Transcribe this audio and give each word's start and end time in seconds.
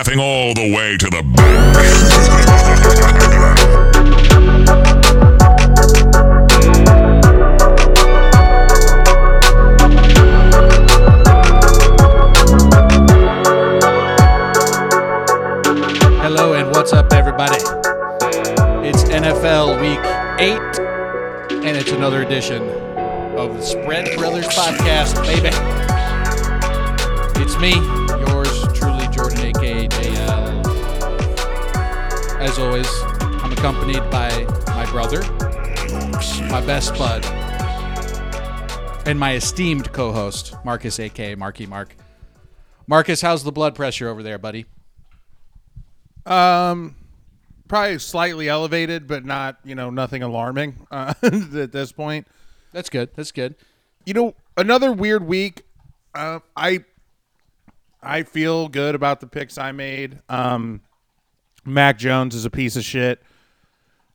laughing 0.00 0.18
all 0.18 0.54
the 0.54 0.74
way 0.74 0.96
to 0.96 1.10
the 1.10 1.22
bank. 1.36 1.76
Hello 16.22 16.54
and 16.54 16.70
what's 16.70 16.94
up, 16.94 17.12
everybody? 17.12 17.56
It's 18.88 19.04
NFL 19.04 19.82
Week 19.82 20.00
8, 20.40 21.60
and 21.66 21.76
it's 21.76 21.92
another 21.92 22.22
edition 22.22 22.62
of 23.36 23.54
the 23.54 23.62
Spread 23.62 24.16
Brothers 24.16 24.46
Podcast, 24.46 25.22
baby. 25.26 25.50
It's 27.42 27.58
me, 27.58 27.99
As 32.50 32.58
always, 32.58 32.88
I'm 33.44 33.52
accompanied 33.52 34.10
by 34.10 34.28
my 34.66 34.84
brother, 34.90 35.22
my 36.50 36.60
best 36.66 36.92
bud, 36.94 37.24
and 39.06 39.20
my 39.20 39.34
esteemed 39.34 39.92
co 39.92 40.10
host, 40.10 40.56
Marcus, 40.64 40.98
aka 40.98 41.36
Marky 41.36 41.64
Mark. 41.66 41.94
Marcus, 42.88 43.20
how's 43.20 43.44
the 43.44 43.52
blood 43.52 43.76
pressure 43.76 44.08
over 44.08 44.24
there, 44.24 44.36
buddy? 44.36 44.66
Um, 46.26 46.96
probably 47.68 48.00
slightly 48.00 48.48
elevated, 48.48 49.06
but 49.06 49.24
not 49.24 49.60
you 49.62 49.76
know 49.76 49.90
nothing 49.90 50.24
alarming 50.24 50.74
uh, 50.90 51.14
at 51.22 51.70
this 51.70 51.92
point. 51.92 52.26
That's 52.72 52.90
good. 52.90 53.10
That's 53.14 53.30
good. 53.30 53.54
You 54.04 54.14
know, 54.14 54.34
another 54.56 54.90
weird 54.90 55.24
week. 55.24 55.62
Uh, 56.16 56.40
I 56.56 56.84
I 58.02 58.24
feel 58.24 58.66
good 58.66 58.96
about 58.96 59.20
the 59.20 59.28
picks 59.28 59.56
I 59.56 59.70
made. 59.70 60.18
Um, 60.28 60.80
Mac 61.64 61.98
Jones 61.98 62.34
is 62.34 62.44
a 62.44 62.50
piece 62.50 62.76
of 62.76 62.84
shit. 62.84 63.22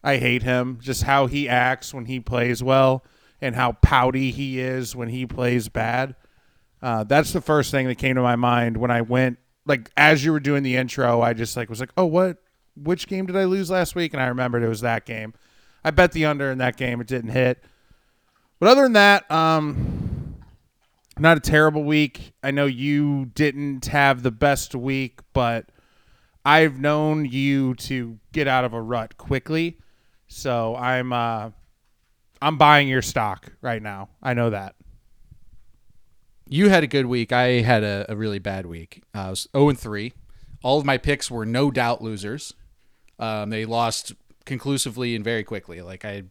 I 0.04 0.18
hate 0.18 0.44
him. 0.44 0.80
Just 0.82 1.04
how 1.04 1.28
he 1.28 1.50
acts 1.50 1.94
when 1.94 2.06
he 2.06 2.20
plays 2.20 2.62
well, 2.62 3.04
and 3.42 3.56
how 3.56 3.74
pouty 3.74 4.32
he 4.32 4.60
is 4.60 4.96
when 4.96 5.10
he 5.10 5.26
plays 5.26 5.70
bad. 5.70 6.16
Uh, 6.82 7.04
that's 7.04 7.34
the 7.34 7.42
first 7.42 7.72
thing 7.72 7.88
that 7.88 7.96
came 7.96 8.16
to 8.16 8.22
my 8.22 8.36
mind 8.36 8.78
when 8.78 8.92
I 8.92 9.02
went 9.02 9.40
like 9.66 9.92
as 9.98 10.24
you 10.24 10.32
were 10.32 10.40
doing 10.40 10.64
the 10.64 10.76
intro. 10.76 11.22
I 11.22 11.34
just 11.34 11.58
like 11.58 11.70
was 11.70 11.80
like, 11.80 11.92
oh, 11.98 12.06
what? 12.06 12.38
Which 12.76 13.08
game 13.08 13.26
did 13.26 13.36
I 13.36 13.46
lose 13.46 13.72
last 13.72 13.96
week? 13.96 14.14
And 14.14 14.22
I 14.22 14.28
remembered 14.28 14.64
it 14.64 14.70
was 14.70 14.82
that 14.82 15.06
game. 15.06 15.34
I 15.84 15.92
bet 15.92 16.12
the 16.12 16.26
under 16.26 16.52
in 16.52 16.58
that 16.60 16.78
game. 16.78 17.00
It 17.00 17.08
didn't 17.08 17.32
hit. 17.32 17.64
But 18.60 18.70
other 18.70 18.84
than 18.84 18.94
that, 18.94 19.30
um, 19.32 20.36
not 21.18 21.38
a 21.38 21.42
terrible 21.42 21.84
week. 21.84 22.34
I 22.44 22.52
know 22.52 22.66
you 22.66 23.26
didn't 23.34 23.86
have 23.86 24.24
the 24.24 24.32
best 24.32 24.76
week, 24.76 25.20
but 25.34 25.70
I've 26.46 26.80
known 26.80 27.26
you 27.26 27.74
to 27.76 28.20
get 28.32 28.48
out 28.48 28.64
of 28.64 28.74
a 28.74 28.82
rut 28.82 29.18
quickly. 29.18 29.80
So 30.28 30.76
I'm 30.76 31.12
uh, 31.12 31.50
I'm 32.42 32.58
buying 32.58 32.88
your 32.88 33.02
stock 33.02 33.52
right 33.62 33.82
now. 33.82 34.10
I 34.22 34.34
know 34.34 34.52
that. 34.52 34.76
You 36.48 36.70
had 36.70 36.84
a 36.84 36.88
good 36.88 37.08
week. 37.08 37.32
I 37.32 37.62
had 37.62 37.84
a, 37.84 38.06
a 38.08 38.16
really 38.16 38.38
bad 38.38 38.68
week. 38.68 39.02
Uh, 39.16 39.20
I 39.20 39.30
was 39.32 39.48
0 39.56 39.70
and 39.70 39.80
3. 39.80 40.14
All 40.62 40.78
of 40.78 40.86
my 40.86 41.00
picks 41.00 41.32
were 41.32 41.46
no 41.46 41.72
doubt 41.72 42.04
losers. 42.04 42.54
Um, 43.18 43.50
they 43.50 43.66
lost 43.66 44.14
conclusively 44.46 45.16
and 45.16 45.24
very 45.24 45.44
quickly. 45.44 45.82
Like 45.82 46.06
I, 46.06 46.24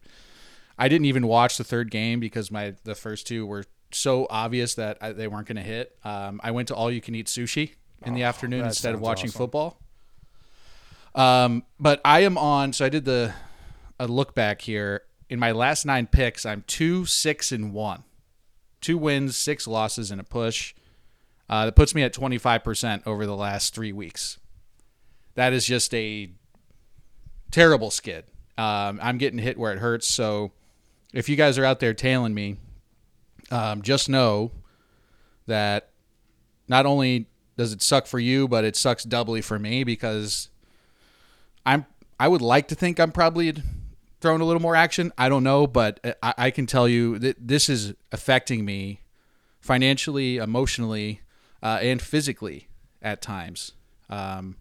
I 0.77 0.87
didn't 0.87 1.05
even 1.05 1.27
watch 1.27 1.57
the 1.57 1.65
third 1.65 1.91
game 1.91 2.21
because 2.21 2.49
my 2.49 2.75
the 2.83 2.95
first 2.95 3.27
two 3.27 3.45
were 3.45 3.65
so 3.91 4.27
obvious 4.29 4.75
that 4.75 4.97
I, 5.01 5.11
they 5.11 5.27
weren't 5.27 5.47
going 5.47 5.57
to 5.57 5.61
hit. 5.61 5.97
Um, 6.03 6.39
I 6.43 6.51
went 6.51 6.69
to 6.69 6.75
all 6.75 6.89
you 6.89 7.01
can 7.01 7.15
eat 7.15 7.27
sushi 7.27 7.73
in 8.05 8.13
the 8.13 8.23
afternoon 8.23 8.65
instead 8.65 8.93
of 8.93 9.01
watching 9.01 9.29
awesome. 9.29 9.37
football. 9.37 9.79
Um, 11.15 11.63
but 11.79 12.01
I 12.05 12.19
am 12.19 12.37
on. 12.37 12.73
So 12.73 12.85
I 12.85 12.89
did 12.89 13.05
the 13.05 13.33
a 13.99 14.07
look 14.07 14.35
back 14.35 14.61
here. 14.61 15.01
In 15.29 15.39
my 15.39 15.51
last 15.51 15.85
nine 15.85 16.07
picks, 16.07 16.45
I'm 16.45 16.63
two, 16.67 17.05
six, 17.05 17.51
and 17.51 17.73
one. 17.73 18.03
Two 18.81 18.97
wins, 18.97 19.35
six 19.35 19.65
losses, 19.65 20.11
and 20.11 20.21
a 20.21 20.23
push. 20.23 20.75
Uh, 21.49 21.65
that 21.65 21.75
puts 21.75 21.95
me 21.95 22.03
at 22.03 22.13
25% 22.13 23.03
over 23.05 23.25
the 23.25 23.35
last 23.35 23.73
three 23.73 23.93
weeks. 23.93 24.39
That 25.35 25.53
is 25.53 25.65
just 25.65 25.93
a 25.93 26.29
terrible 27.51 27.91
skid. 27.91 28.25
Um, 28.57 28.99
I'm 29.01 29.17
getting 29.17 29.39
hit 29.39 29.57
where 29.57 29.71
it 29.71 29.79
hurts. 29.79 30.07
So 30.07 30.51
if 31.13 31.29
you 31.29 31.35
guys 31.35 31.57
are 31.57 31.65
out 31.65 31.79
there 31.79 31.93
tailing 31.93 32.33
me, 32.33 32.57
um, 33.51 33.81
just 33.81 34.09
know 34.09 34.51
that 35.45 35.91
not 36.67 36.85
only 36.85 37.27
does 37.57 37.73
it 37.73 37.81
suck 37.81 38.07
for 38.07 38.19
you, 38.19 38.47
but 38.47 38.65
it 38.65 38.75
sucks 38.75 39.03
doubly 39.03 39.41
for 39.41 39.59
me 39.59 39.83
because 39.83 40.49
I'm 41.65 41.85
I 42.19 42.27
would 42.27 42.41
like 42.41 42.69
to 42.69 42.75
think 42.75 42.99
I'm 42.99 43.11
probably 43.11 43.53
throwing 44.21 44.41
a 44.41 44.45
little 44.45 44.61
more 44.61 44.75
action. 44.75 45.11
I 45.17 45.29
don't 45.29 45.43
know, 45.43 45.67
but 45.67 45.99
I, 46.23 46.33
I 46.37 46.51
can 46.51 46.65
tell 46.65 46.87
you 46.87 47.19
that 47.19 47.47
this 47.47 47.69
is 47.69 47.93
affecting 48.11 48.63
me 48.63 49.01
financially, 49.59 50.37
emotionally, 50.37 51.21
uh, 51.61 51.79
and 51.81 52.01
physically 52.01 52.67
at 53.01 53.21
times. 53.21 53.73
Um, 54.09 54.57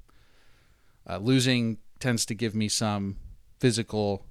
uh, 1.09 1.19
losing 1.19 1.79
tends 2.01 2.27
to 2.27 2.35
give 2.35 2.55
me 2.55 2.69
some 2.69 3.19
physical 3.61 4.27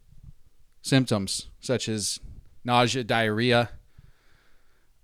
symptoms 0.82 1.50
such 1.60 1.88
as 1.88 2.20
nausea, 2.66 3.04
diarrhea, 3.04 3.70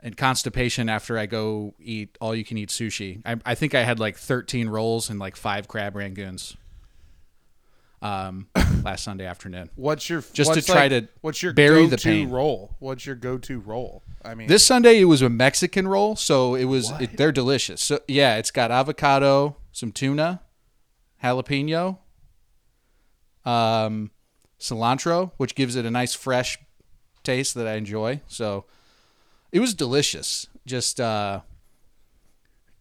and 0.02 0.18
constipation 0.18 0.90
after 0.90 1.18
I 1.18 1.26
go 1.26 1.74
eat 1.80 2.18
all 2.20 2.36
you 2.36 2.44
can 2.44 2.58
eat 2.58 2.70
sushi. 2.70 3.22
I, 3.26 3.38
I 3.46 3.56
think 3.56 3.76
I 3.76 3.84
had 3.84 4.00
like 4.00 4.18
13 4.18 4.70
rolls 4.70 5.10
and 5.10 5.20
like 5.20 5.36
five 5.36 5.68
crab 5.68 5.94
rangoons 5.94 6.56
um, 8.02 8.48
last 8.84 9.04
Sunday 9.04 9.26
afternoon. 9.26 9.70
What's 9.76 10.10
your 10.10 10.24
Just 10.34 10.54
to 10.54 10.62
try 10.62 10.88
like- 10.88 10.90
to 10.92 11.08
what's 11.22 11.42
your 11.44 11.54
bury 11.54 11.86
the 11.88 11.98
pain. 11.98 12.30
roll? 12.30 12.76
What's 12.80 13.06
your 13.06 13.16
go-to 13.16 13.60
roll? 13.60 14.04
I 14.24 14.36
mean, 14.36 14.48
This 14.48 14.66
Sunday 14.66 15.00
it 15.00 15.06
was 15.06 15.22
a 15.22 15.30
Mexican 15.30 15.88
roll, 15.88 16.16
so 16.16 16.56
it 16.56 16.66
was 16.66 16.92
it, 17.00 17.16
they're 17.18 17.32
delicious. 17.32 17.82
So 17.82 18.00
yeah, 18.08 18.38
it's 18.38 18.52
got 18.52 18.70
avocado, 18.72 19.56
some 19.72 19.92
tuna, 19.94 20.42
jalapeno, 21.24 22.00
um, 23.46 24.12
cilantro, 24.60 25.32
which 25.38 25.56
gives 25.56 25.76
it 25.76 25.86
a 25.86 25.92
nice 25.92 26.14
fresh 26.14 26.58
taste 27.24 27.54
that 27.56 27.68
I 27.68 27.74
enjoy. 27.76 28.22
So 28.28 28.66
it 29.52 29.60
was 29.60 29.74
delicious. 29.74 30.48
Just 30.66 31.00
uh, 31.00 31.42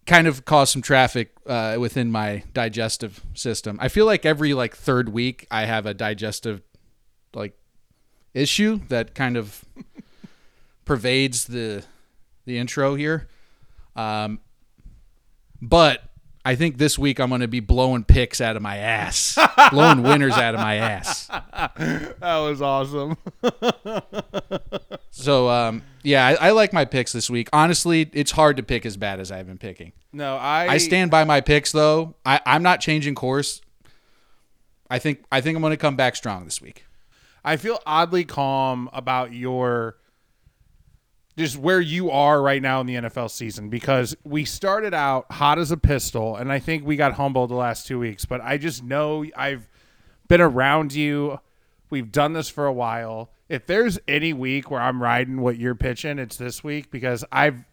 kind 0.08 0.26
of 0.26 0.46
caused 0.46 0.72
some 0.72 0.82
traffic 0.82 1.32
uh, 1.46 1.76
within 1.78 2.10
my 2.10 2.42
digestive 2.54 3.22
system. 3.34 3.78
I 3.80 3.88
feel 3.88 4.06
like 4.06 4.24
every 4.24 4.54
like 4.54 4.74
third 4.74 5.10
week 5.10 5.46
I 5.50 5.66
have 5.66 5.84
a 5.84 5.92
digestive 5.92 6.62
like 7.34 7.52
issue 8.32 8.80
that 8.88 9.14
kind 9.14 9.36
of 9.36 9.64
pervades 10.86 11.44
the 11.44 11.84
the 12.46 12.58
intro 12.58 12.94
here. 12.94 13.28
Um, 13.94 14.40
but 15.60 16.02
I 16.44 16.54
think 16.54 16.78
this 16.78 16.98
week 16.98 17.18
I'm 17.20 17.28
going 17.28 17.40
to 17.42 17.48
be 17.48 17.60
blowing 17.60 18.04
picks 18.04 18.40
out 18.40 18.56
of 18.56 18.62
my 18.62 18.78
ass, 18.78 19.38
blowing 19.70 20.02
winners 20.02 20.34
out 20.34 20.54
of 20.54 20.60
my 20.60 20.76
ass. 20.76 21.26
that 21.26 22.14
was 22.20 22.62
awesome. 22.62 23.16
So 25.10 25.48
um, 25.48 25.82
yeah, 26.02 26.26
I, 26.26 26.48
I 26.48 26.50
like 26.52 26.72
my 26.72 26.84
picks 26.84 27.12
this 27.12 27.28
week. 27.28 27.48
Honestly, 27.52 28.08
it's 28.12 28.30
hard 28.30 28.56
to 28.56 28.62
pick 28.62 28.86
as 28.86 28.96
bad 28.96 29.20
as 29.20 29.32
I've 29.32 29.46
been 29.46 29.58
picking. 29.58 29.92
no, 30.12 30.36
I 30.36 30.68
I 30.68 30.78
stand 30.78 31.10
by 31.10 31.24
my 31.24 31.40
picks 31.40 31.72
though. 31.72 32.14
I, 32.24 32.40
I'm 32.46 32.62
not 32.62 32.80
changing 32.80 33.14
course. 33.14 33.60
I 34.88 34.98
think 34.98 35.24
I 35.30 35.40
think 35.40 35.56
I'm 35.56 35.62
going 35.62 35.72
to 35.72 35.76
come 35.76 35.96
back 35.96 36.16
strong 36.16 36.44
this 36.44 36.62
week. 36.62 36.84
I 37.44 37.56
feel 37.56 37.80
oddly 37.84 38.24
calm 38.24 38.88
about 38.92 39.32
your 39.32 39.96
just 41.38 41.56
where 41.56 41.80
you 41.80 42.10
are 42.10 42.42
right 42.42 42.60
now 42.60 42.80
in 42.80 42.86
the 42.86 42.96
NFL 42.96 43.30
season 43.30 43.70
because 43.70 44.16
we 44.24 44.44
started 44.44 44.92
out 44.92 45.30
hot 45.30 45.58
as 45.58 45.70
a 45.70 45.76
pistol 45.76 46.36
and 46.36 46.52
I 46.52 46.58
think 46.58 46.84
we 46.84 46.96
got 46.96 47.14
humbled 47.14 47.50
the 47.50 47.54
last 47.54 47.86
2 47.86 47.98
weeks, 47.98 48.24
but 48.24 48.40
I 48.40 48.58
just 48.58 48.82
know 48.82 49.24
I've 49.36 49.68
been 50.26 50.40
around 50.40 50.92
you. 50.92 51.38
We've 51.90 52.10
done 52.10 52.32
this 52.32 52.48
for 52.48 52.66
a 52.66 52.72
while. 52.72 53.30
If 53.48 53.66
there's 53.66 53.98
any 54.08 54.32
week 54.32 54.70
where 54.70 54.80
I'm 54.80 55.00
riding 55.00 55.40
what 55.40 55.56
you're 55.56 55.76
pitching, 55.76 56.18
it's 56.18 56.36
this 56.36 56.62
week 56.64 56.90
because 56.90 57.24
I've 57.30 57.64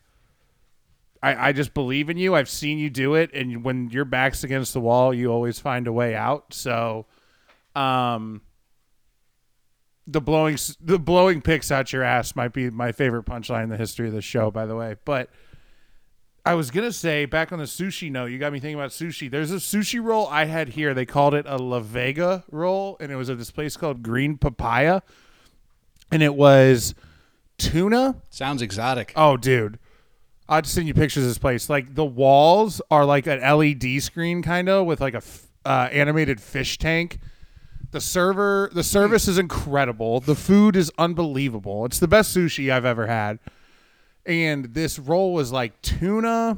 I, 1.24 1.50
I 1.50 1.52
just 1.54 1.74
believe 1.74 2.12
in 2.12 2.18
you. 2.18 2.36
I've 2.36 2.50
seen 2.50 2.78
you 2.78 2.92
do 2.92 3.16
it, 3.16 3.32
and 3.34 3.64
when 3.64 3.90
your 3.90 4.06
back's 4.06 4.44
against 4.44 4.74
the 4.74 4.80
wall, 4.80 5.12
you 5.12 5.32
always 5.32 5.60
find 5.60 5.88
a 5.88 5.92
way 5.92 6.14
out. 6.14 6.54
So, 6.54 7.08
um, 7.74 8.42
the 10.08 10.22
blowing 10.22 10.58
the 10.80 11.00
blowing 11.00 11.42
picks 11.42 11.72
out 11.72 11.92
your 11.92 12.04
ass 12.04 12.36
might 12.36 12.54
be 12.54 12.70
my 12.70 12.92
favorite 12.92 13.26
punchline 13.26 13.64
in 13.64 13.70
the 13.70 13.78
history 13.78 14.08
of 14.08 14.14
the 14.14 14.22
show, 14.22 14.52
by 14.52 14.66
the 14.66 14.76
way. 14.76 14.96
But 15.06 15.30
I 16.46 16.54
was 16.54 16.70
gonna 16.70 16.92
say 16.92 17.26
back 17.26 17.52
on 17.52 17.60
the 17.60 17.66
sushi 17.66 18.12
note, 18.12 18.28
you 18.28 18.38
got 18.38 18.54
me 18.54 18.60
thinking 18.60 18.76
about 18.76 18.92
sushi. 18.92 19.30
There's 19.32 19.52
a 19.52 19.56
sushi 19.56 20.04
roll 20.04 20.28
I 20.28 20.46
had 20.46 20.70
here. 20.70 20.94
They 20.94 21.06
called 21.06 21.34
it 21.34 21.46
a 21.48 21.58
La 21.58 21.80
Vega 21.80 22.44
roll, 22.52 22.98
and 23.00 23.12
it 23.12 23.16
was 23.16 23.30
at 23.30 23.38
this 23.38 23.52
place 23.52 23.76
called 23.76 24.04
Green 24.04 24.38
Papaya, 24.38 25.02
and 26.12 26.22
it 26.22 26.36
was 26.36 26.94
tuna. 27.58 28.22
Sounds 28.30 28.62
exotic. 28.62 29.12
Oh, 29.16 29.38
dude. 29.38 29.80
I'll 30.48 30.62
just 30.62 30.76
send 30.76 30.88
you 30.88 30.94
pictures 30.94 31.24
of 31.24 31.30
this 31.30 31.40
place. 31.40 31.70
Like 31.70 31.96
the 31.96 32.06
walls 32.06 32.80
are 32.92 33.04
like 33.06 33.26
an 33.26 33.42
LED 33.42 34.04
screen, 34.04 34.44
kind 34.44 34.70
of 34.70 34.86
with 34.86 35.02
like 35.02 35.16
a 35.16 35.18
f- 35.18 35.48
uh, 35.66 35.90
animated 35.92 36.40
fish 36.40 36.78
tank. 36.78 37.18
The 37.96 38.02
server, 38.02 38.70
the 38.74 38.84
service 38.84 39.26
is 39.26 39.38
incredible. 39.38 40.20
The 40.20 40.36
food 40.36 40.76
is 40.76 40.92
unbelievable. 40.98 41.86
It's 41.86 41.98
the 41.98 42.10
best 42.10 42.36
sushi 42.36 42.70
I've 42.70 42.84
ever 42.84 43.08
had. 43.08 43.40
And 44.26 44.74
this 44.74 45.00
roll 45.00 45.34
was 45.34 45.54
like 45.54 45.82
tuna, 45.82 46.58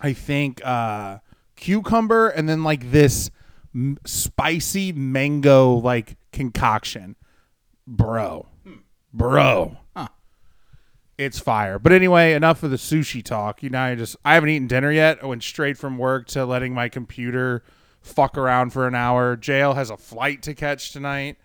I 0.00 0.14
think, 0.14 0.64
uh, 0.64 1.18
cucumber, 1.56 2.28
and 2.28 2.48
then 2.48 2.64
like 2.64 2.90
this 2.90 3.30
m- 3.74 3.98
spicy 4.06 4.92
mango 4.92 5.74
like 5.74 6.16
concoction, 6.32 7.16
bro, 7.86 8.46
bro. 9.12 9.76
It's 11.18 11.38
fire. 11.38 11.78
But 11.78 11.92
anyway, 11.92 12.32
enough 12.32 12.62
of 12.62 12.70
the 12.70 12.78
sushi 12.78 13.22
talk. 13.22 13.62
You 13.62 13.68
know, 13.68 13.82
I 13.82 13.94
just 13.94 14.16
I 14.24 14.36
haven't 14.36 14.48
eaten 14.48 14.68
dinner 14.68 14.90
yet. 14.90 15.22
I 15.22 15.26
went 15.26 15.42
straight 15.42 15.76
from 15.76 15.98
work 15.98 16.28
to 16.28 16.46
letting 16.46 16.72
my 16.72 16.88
computer 16.88 17.62
fuck 18.00 18.36
around 18.36 18.72
for 18.72 18.86
an 18.86 18.94
hour. 18.94 19.36
JL 19.36 19.74
has 19.74 19.90
a 19.90 19.96
flight 19.96 20.42
to 20.42 20.54
catch 20.54 20.92
tonight. 20.92 21.36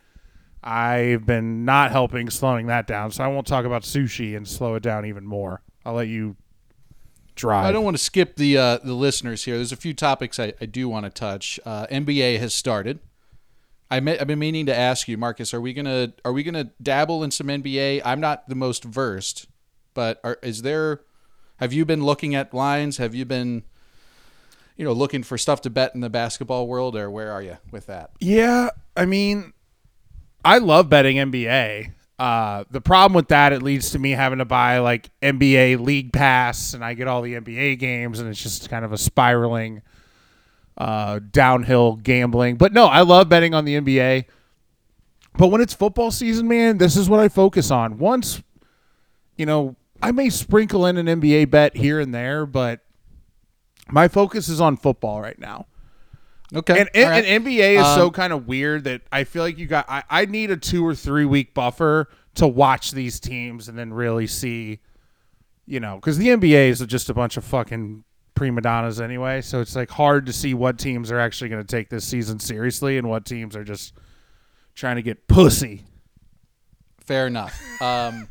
I've 0.64 1.26
been 1.26 1.64
not 1.64 1.92
helping 1.92 2.30
slowing 2.30 2.68
that 2.68 2.88
down, 2.88 3.12
so 3.12 3.24
I 3.24 3.28
won't 3.28 3.46
talk 3.46 3.66
about 3.66 3.84
sushi 3.84 4.36
and 4.36 4.48
slow 4.48 4.76
it 4.76 4.84
down 4.84 5.06
even 5.06 5.26
more. 5.26 5.62
I'll 5.86 5.94
let 5.94 6.08
you 6.08 6.36
drive. 7.36 7.66
I 7.66 7.72
don't 7.72 7.84
want 7.84 7.98
to 7.98 8.04
skip 8.04 8.36
the 8.36 8.58
uh, 8.58 8.78
the 8.84 8.94
listeners 8.94 9.44
here. 9.44 9.58
There's 9.58 9.72
a 9.72 9.78
few 9.78 9.94
topics 9.94 10.40
I, 10.40 10.54
I 10.60 10.66
do 10.66 10.90
want 10.90 11.06
to 11.06 11.12
touch. 11.12 11.60
Uh, 11.66 11.86
NBA 11.88 12.40
has 12.40 12.54
started. 12.54 13.00
I 13.92 14.00
may, 14.00 14.18
I've 14.18 14.26
been 14.26 14.40
meaning 14.40 14.66
to 14.66 14.76
ask 14.76 15.08
you, 15.08 15.18
Marcus. 15.18 15.54
Are 15.54 15.62
we 15.62 15.72
gonna 15.72 16.14
are 16.24 16.34
we 16.34 16.42
gonna 16.42 16.72
dabble 16.82 17.24
in 17.24 17.30
some 17.30 17.48
NBA? 17.48 18.02
I'm 18.04 18.20
not 18.20 18.50
the 18.50 18.56
most 18.56 18.84
versed, 18.84 19.48
but 19.94 20.20
are, 20.24 20.40
is 20.42 20.64
there? 20.64 21.02
Have 21.58 21.72
you 21.72 21.86
been 21.86 22.04
looking 22.04 22.36
at 22.36 22.54
lines? 22.54 22.98
Have 22.98 23.16
you 23.16 23.24
been, 23.24 23.64
you 24.76 24.86
know, 24.86 24.94
looking 24.94 25.24
for 25.24 25.38
stuff 25.38 25.62
to 25.62 25.70
bet 25.70 25.96
in 25.96 26.02
the 26.02 26.10
basketball 26.10 26.68
world, 26.68 26.96
or 26.96 27.10
where 27.10 27.32
are 27.32 27.42
you 27.42 27.58
with 27.72 27.88
that? 27.88 28.12
Yeah, 28.20 28.70
I 28.96 29.06
mean, 29.06 29.54
I 30.44 30.58
love 30.58 30.90
betting 30.90 31.18
NBA. 31.18 31.92
Uh, 32.18 32.64
the 32.70 32.82
problem 32.82 33.14
with 33.14 33.28
that, 33.28 33.52
it 33.52 33.62
leads 33.62 33.92
to 33.92 34.00
me 34.00 34.12
having 34.12 34.40
to 34.40 34.46
buy 34.46 34.80
like 34.80 35.10
NBA 35.22 35.80
League 35.80 36.14
Pass, 36.14 36.74
and 36.74 36.84
I 36.84 36.94
get 36.94 37.08
all 37.08 37.22
the 37.22 37.36
NBA 37.36 37.80
games, 37.80 38.20
and 38.20 38.30
it's 38.30 38.42
just 38.42 38.70
kind 38.70 38.86
of 38.86 38.94
a 38.94 38.98
spiraling 38.98 39.82
uh, 40.78 41.20
downhill 41.32 41.96
gambling. 41.96 42.56
But 42.56 42.74
no, 42.74 42.86
I 42.86 43.02
love 43.02 43.30
betting 43.30 43.54
on 43.54 43.66
the 43.66 43.76
NBA. 43.76 44.26
But 45.38 45.48
when 45.48 45.60
it's 45.60 45.74
football 45.74 46.12
season, 46.12 46.48
man, 46.48 46.78
this 46.78 46.96
is 46.96 47.10
what 47.10 47.20
I 47.20 47.28
focus 47.28 47.72
on. 47.72 47.98
Once, 47.98 48.42
you 49.36 49.46
know, 49.46 49.76
I 50.02 50.12
may 50.12 50.30
sprinkle 50.30 50.86
in 50.86 50.98
an 50.98 51.22
NBA 51.22 51.50
bet 51.50 51.76
here 51.76 52.00
and 52.00 52.14
there, 52.14 52.46
but 52.46 52.85
my 53.92 54.08
focus 54.08 54.50
is 54.50 54.60
on 54.62 54.78
football 54.78 55.22
right 55.22 55.38
now. 55.40 55.68
Okay, 56.54 56.80
And, 56.80 56.90
and, 56.94 57.10
right. 57.10 57.26
and 57.26 57.46
NBA 57.46 57.80
is 57.80 57.96
so 57.96 58.08
Um, 58.08 58.12
kind 58.12 58.32
of 58.32 58.48
weird 58.48 58.84
that 58.84 59.02
I 59.12 59.24
feel 59.24 59.44
like 59.44 59.58
you 59.58 59.66
got. 59.66 59.86
I, 59.90 60.04
I 60.10 60.26
need 60.26 60.52
a 60.52 60.58
two 60.58 60.86
or 60.86 60.94
three 60.94 61.26
week 61.26 61.54
buffer 61.54 62.08
to 62.36 62.48
watch 62.48 62.92
these 62.92 63.20
teams 63.20 63.68
and 63.68 63.78
then 63.78 63.92
really 63.94 64.28
see, 64.28 64.80
you 65.66 65.80
know, 65.80 65.96
because 65.96 66.18
the 66.18 66.28
NBA 66.28 66.70
is 66.70 66.80
just 66.82 67.10
a 67.10 67.14
bunch 67.14 67.36
of 67.38 67.44
fucking 67.44 68.04
prima 68.36 68.62
donnas 68.62 69.02
anyway. 69.02 69.42
So 69.42 69.60
it's 69.60 69.76
like 69.76 69.90
hard 69.90 70.26
to 70.28 70.34
see 70.34 70.54
what 70.54 70.78
teams 70.78 71.12
are 71.12 71.20
actually 71.20 71.50
going 71.50 71.64
to 71.64 71.68
take 71.68 71.90
this 71.90 72.06
season 72.06 72.40
seriously 72.40 72.98
and 72.98 73.10
what 73.10 73.26
teams 73.26 73.56
are 73.56 73.64
just 73.64 73.94
trying 74.76 74.98
to 74.98 75.02
get 75.02 75.28
pussy. 75.28 75.84
Fair 77.00 77.28
enough. 77.28 77.60
Um, 77.82 78.30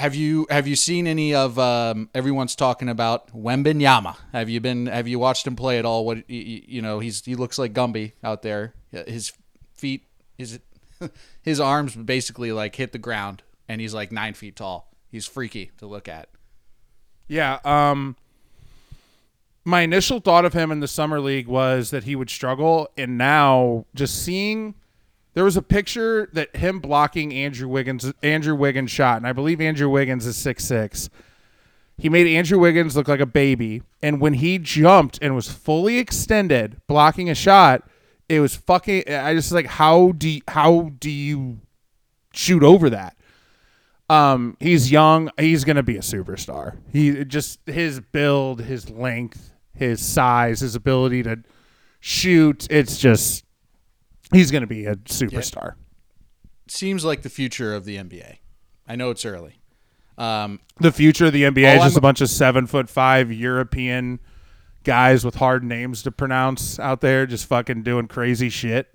have 0.00 0.14
you 0.14 0.46
have 0.48 0.66
you 0.66 0.76
seen 0.76 1.06
any 1.06 1.34
of 1.34 1.58
um, 1.58 2.08
everyone's 2.14 2.56
talking 2.56 2.88
about 2.88 3.30
Wembanyama? 3.36 4.16
Have 4.32 4.48
you 4.48 4.58
been 4.58 4.86
have 4.86 5.06
you 5.06 5.18
watched 5.18 5.46
him 5.46 5.56
play 5.56 5.78
at 5.78 5.84
all? 5.84 6.06
What 6.06 6.28
you, 6.28 6.62
you 6.66 6.82
know, 6.82 7.00
he's 7.00 7.22
he 7.24 7.34
looks 7.34 7.58
like 7.58 7.74
Gumby 7.74 8.12
out 8.24 8.40
there. 8.40 8.72
His 8.90 9.32
feet, 9.74 10.04
his 10.38 10.58
his 11.42 11.60
arms 11.60 11.94
basically 11.94 12.50
like 12.50 12.76
hit 12.76 12.92
the 12.92 12.98
ground, 12.98 13.42
and 13.68 13.80
he's 13.80 13.92
like 13.92 14.10
nine 14.10 14.32
feet 14.32 14.56
tall. 14.56 14.90
He's 15.10 15.26
freaky 15.26 15.70
to 15.78 15.86
look 15.86 16.08
at. 16.08 16.28
Yeah. 17.28 17.58
Um. 17.64 18.16
My 19.62 19.82
initial 19.82 20.20
thought 20.20 20.46
of 20.46 20.54
him 20.54 20.72
in 20.72 20.80
the 20.80 20.88
summer 20.88 21.20
league 21.20 21.46
was 21.46 21.90
that 21.90 22.04
he 22.04 22.16
would 22.16 22.30
struggle, 22.30 22.88
and 22.96 23.18
now 23.18 23.84
just 23.94 24.24
seeing 24.24 24.74
there 25.34 25.44
was 25.44 25.56
a 25.56 25.62
picture 25.62 26.28
that 26.32 26.54
him 26.56 26.80
blocking 26.80 27.32
Andrew 27.32 27.68
Wiggins 27.68 28.12
Andrew 28.22 28.54
Wiggins 28.54 28.90
shot, 28.90 29.18
and 29.18 29.26
I 29.26 29.32
believe 29.32 29.60
Andrew 29.60 29.88
Wiggins 29.88 30.26
is 30.26 30.36
six 30.36 30.64
six. 30.64 31.08
He 31.96 32.08
made 32.08 32.26
Andrew 32.26 32.58
Wiggins 32.58 32.96
look 32.96 33.08
like 33.08 33.20
a 33.20 33.26
baby, 33.26 33.82
and 34.02 34.20
when 34.20 34.34
he 34.34 34.58
jumped 34.58 35.18
and 35.20 35.34
was 35.34 35.50
fully 35.50 35.98
extended 35.98 36.80
blocking 36.86 37.28
a 37.28 37.34
shot, 37.34 37.86
it 38.28 38.40
was 38.40 38.56
fucking. 38.56 39.04
I 39.08 39.34
just 39.34 39.52
like 39.52 39.66
how 39.66 40.12
do 40.12 40.28
you, 40.28 40.40
how 40.48 40.92
do 40.98 41.10
you 41.10 41.60
shoot 42.32 42.62
over 42.62 42.90
that? 42.90 43.16
Um, 44.08 44.56
he's 44.58 44.90
young. 44.90 45.30
He's 45.38 45.64
gonna 45.64 45.84
be 45.84 45.96
a 45.96 46.00
superstar. 46.00 46.78
He 46.90 47.24
just 47.24 47.60
his 47.66 48.00
build, 48.00 48.62
his 48.62 48.90
length, 48.90 49.52
his 49.74 50.04
size, 50.04 50.60
his 50.60 50.74
ability 50.74 51.22
to 51.24 51.44
shoot. 52.00 52.66
It's 52.70 52.98
just 52.98 53.44
he's 54.32 54.50
gonna 54.50 54.66
be 54.66 54.84
a 54.86 54.96
superstar. 54.96 55.74
Seems 56.68 57.04
like 57.04 57.22
the 57.22 57.28
future 57.30 57.74
of 57.74 57.84
the 57.84 57.96
NBA. 57.96 58.38
I 58.86 58.96
know 58.96 59.10
it's 59.10 59.24
early. 59.24 59.60
Um, 60.18 60.60
The 60.78 60.92
future 60.92 61.26
of 61.26 61.32
the 61.32 61.44
NBA 61.44 61.76
is 61.76 61.82
just 61.82 61.94
I'm- 61.94 61.98
a 61.98 62.00
bunch 62.00 62.20
of 62.20 62.28
seven 62.30 62.66
foot 62.66 62.88
five 62.88 63.32
European 63.32 64.20
guys 64.84 65.24
with 65.24 65.36
hard 65.36 65.62
names 65.64 66.02
to 66.02 66.10
pronounce 66.10 66.78
out 66.78 67.00
there, 67.00 67.26
just 67.26 67.46
fucking 67.46 67.82
doing 67.82 68.06
crazy 68.08 68.48
shit. 68.50 68.88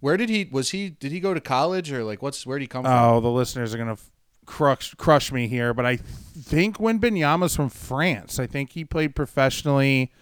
where 0.00 0.18
did 0.18 0.28
he 0.28 0.46
was 0.52 0.70
he 0.70 0.90
did 0.90 1.10
he 1.12 1.18
go 1.18 1.32
to 1.32 1.40
college 1.40 1.90
or 1.90 2.04
like 2.04 2.20
what's 2.20 2.44
where 2.46 2.58
did 2.58 2.64
he 2.64 2.68
come 2.68 2.84
from? 2.84 2.92
Oh, 2.92 3.20
the 3.20 3.30
listeners 3.30 3.74
are 3.74 3.78
gonna 3.78 3.92
f- 3.92 4.10
crush 4.44 4.94
crush 4.96 5.32
me 5.32 5.48
here, 5.48 5.72
but 5.72 5.86
I 5.86 5.96
think 5.96 6.76
Wembanyama's 6.76 7.56
from 7.56 7.70
France, 7.70 8.38
I 8.38 8.46
think 8.46 8.72
he 8.72 8.84
played 8.84 9.14
professionally 9.16 10.12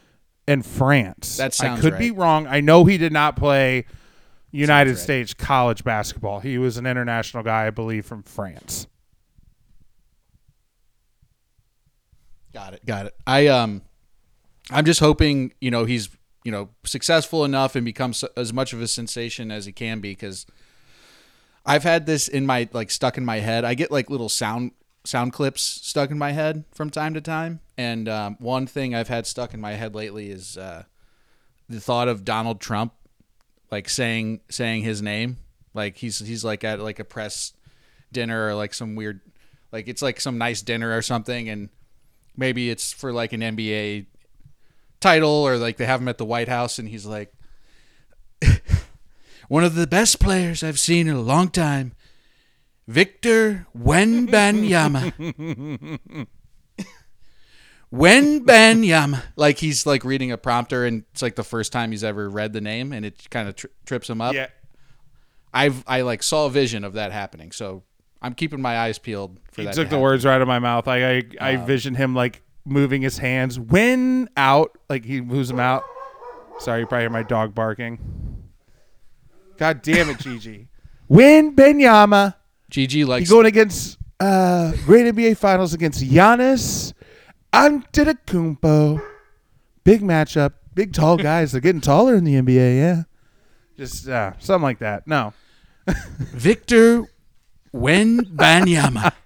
in 0.52 0.62
France. 0.62 1.38
That 1.38 1.46
I 1.46 1.49
sounds 1.49 1.81
could 1.81 1.99
be 1.99 2.10
wrong. 2.10 2.46
I 2.46 2.60
know 2.60 2.84
he 2.84 2.99
did 2.99 3.12
not 3.12 3.37
play 3.37 3.87
United 4.52 4.90
right. 4.90 4.99
States 4.99 5.34
college 5.34 5.82
basketball. 5.82 6.40
He 6.40 6.58
was 6.58 6.76
an 6.76 6.87
international 6.87 7.43
guy, 7.43 7.66
I 7.66 7.70
believe, 7.70 8.06
from 8.06 8.22
France. 8.22 8.87
Got 12.52 12.75
it. 12.75 12.87
Got 12.87 13.06
it. 13.06 13.14
I 13.26 13.46
um, 13.49 13.82
I'm 14.70 14.84
just 14.84 15.00
hoping 15.00 15.52
you 15.60 15.70
know 15.70 15.84
he's 15.84 16.10
you 16.44 16.52
know 16.52 16.69
successful 16.84 17.44
enough 17.44 17.75
and 17.75 17.85
becomes 17.85 18.23
as 18.37 18.52
much 18.52 18.73
of 18.73 18.82
a 18.82 18.87
sensation 18.87 19.50
as 19.50 19.64
he 19.64 19.73
can 19.73 20.00
be 20.00 20.12
because 20.12 20.47
I've 21.64 21.82
had 21.82 22.06
this 22.06 22.28
in 22.28 22.44
my 22.44 22.68
like 22.73 22.90
stuck 22.90 23.16
in 23.16 23.25
my 23.25 23.38
head. 23.38 23.64
I 23.64 23.75
get 23.75 23.90
like 23.90 24.11
little 24.11 24.28
sound 24.28 24.73
sound 25.04 25.32
clips 25.32 25.62
stuck 25.62 26.11
in 26.11 26.18
my 26.18 26.32
head 26.32 26.64
from 26.73 26.90
time 26.90 27.14
to 27.14 27.21
time, 27.21 27.61
and 27.76 28.09
um, 28.09 28.37
one 28.38 28.66
thing 28.66 28.94
I've 28.94 29.09
had 29.09 29.26
stuck 29.26 29.54
in 29.54 29.61
my 29.61 29.73
head 29.73 29.94
lately 29.94 30.30
is 30.30 30.56
uh, 30.56 30.85
the 31.68 31.80
thought 31.80 32.09
of 32.09 32.25
Donald 32.25 32.61
Trump 32.61 32.92
like 33.73 33.88
saying 33.88 34.40
saying 34.50 34.82
his 34.82 35.02
name. 35.02 35.38
Like 35.75 35.97
he's 35.97 36.21
he's 36.21 36.44
like 36.44 36.62
at 36.62 36.78
like 36.78 37.00
a 37.00 37.04
press 37.04 37.54
dinner 38.12 38.47
or 38.47 38.54
like 38.54 38.75
some 38.75 38.94
weird 38.94 39.23
like 39.73 39.88
it's 39.88 40.02
like 40.02 40.21
some 40.21 40.38
nice 40.38 40.62
dinner 40.62 40.97
or 40.97 41.02
something. 41.02 41.49
And 41.49 41.71
maybe 42.37 42.71
it's 42.71 42.92
for 42.92 43.12
like 43.12 43.32
an 43.32 43.40
NBA 43.40 44.06
title 45.00 45.30
or 45.30 45.56
like 45.56 45.78
they 45.78 45.87
have 45.87 46.00
him 46.00 46.09
at 46.09 46.18
the 46.18 46.25
White 46.25 46.49
House 46.49 46.78
and 46.78 46.88
he's 46.88 47.06
like 47.06 47.32
one 49.49 49.64
of 49.64 49.75
the 49.75 49.87
best 49.87 50.21
players 50.21 50.62
I've 50.62 50.78
seen 50.78 51.09
in 51.09 51.16
a 51.16 51.23
long 51.23 51.49
time 51.49 51.94
Victor 52.89 53.67
Wembanyama 53.79 55.12
Wembanyama 57.93 59.23
like 59.37 59.59
he's 59.59 59.85
like 59.87 60.05
reading 60.05 60.33
a 60.33 60.39
prompter 60.39 60.85
and 60.87 61.05
it's 61.12 61.21
like 61.23 61.37
the 61.37 61.45
first 61.45 61.73
time 61.73 61.91
he's 61.91 62.03
ever 62.03 62.29
read 62.29 62.53
the 62.53 62.61
name 62.61 62.93
and 62.93 63.05
it 63.05 63.29
kind 63.31 63.49
of 63.49 63.57
tri- 63.57 63.71
trips 63.85 64.09
him 64.09 64.21
up 64.21 64.35
Yeah, 64.35 64.47
I've 65.53 65.85
I 65.87 66.01
like 66.01 66.23
saw 66.23 66.47
a 66.47 66.51
vision 66.51 66.85
of 66.85 66.95
that 66.95 67.12
happening 67.12 67.53
so 67.53 67.83
I'm 68.23 68.35
keeping 68.35 68.62
my 68.62 68.79
eyes 68.79 68.99
peeled 68.99 69.39
for 69.51 69.61
he 69.61 69.67
that 69.67 69.75
took 69.75 69.87
to 69.87 69.91
the 69.91 69.97
happen. 69.97 70.03
words 70.03 70.25
right 70.25 70.37
out 70.37 70.43
of 70.43 70.49
my 70.49 70.59
mouth. 70.59 70.89
I 70.89 71.17
I, 71.17 71.23
I 71.41 71.57
uh. 71.57 71.65
vision 71.67 71.95
him 71.95 72.15
like 72.15 72.43
moving 72.65 73.03
his 73.03 73.19
hands 73.19 73.59
when 73.59 74.29
out, 74.37 74.79
like 74.89 75.05
he 75.05 75.21
moves 75.21 75.49
them 75.49 75.59
out. 75.61 75.83
Sorry, 76.61 76.81
you 76.81 76.87
probably 76.87 77.03
hear 77.03 77.11
my 77.11 77.25
dog 77.25 77.53
barking. 77.55 77.99
God 79.59 79.83
damn 79.83 80.09
it, 80.09 80.19
Gigi. 80.19 80.69
Wembanyama. 81.11 82.37
GG 82.73 83.07
likes 83.07 83.21
He's 83.21 83.31
going 83.31 83.47
against 83.47 83.99
uh, 84.19 84.73
great 84.87 85.14
NBA 85.14 85.37
Finals 85.37 85.75
against 85.75 86.02
Giannis 86.02 86.95
Antetokounmpo. 87.52 89.07
Big 89.85 90.00
matchup. 90.00 90.55
Big 90.75 90.95
tall 90.95 91.19
guys. 91.19 91.52
They're 91.52 91.61
getting 91.61 91.83
taller 91.83 92.14
in 92.14 92.25
the 92.25 92.35
NBA. 92.35 92.79
Yeah, 92.79 93.02
just 93.76 94.09
uh, 94.09 94.33
something 94.38 94.62
like 94.62 94.79
that. 94.79 95.07
No, 95.07 95.35
Victor 96.19 97.05
Wembanyama. 97.75 99.12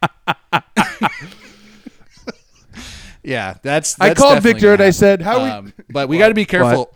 Yeah, 3.26 3.57
that's. 3.61 4.00
I 4.00 4.15
called 4.15 4.41
Victor 4.41 4.73
and 4.73 4.81
I 4.81 4.91
said, 4.91 5.21
"How 5.21 5.43
we?" 5.43 5.50
Um, 5.50 5.75
but 5.91 6.09
we 6.09 6.17
got 6.23 6.29
to 6.29 6.35
be 6.35 6.45
careful. 6.45 6.96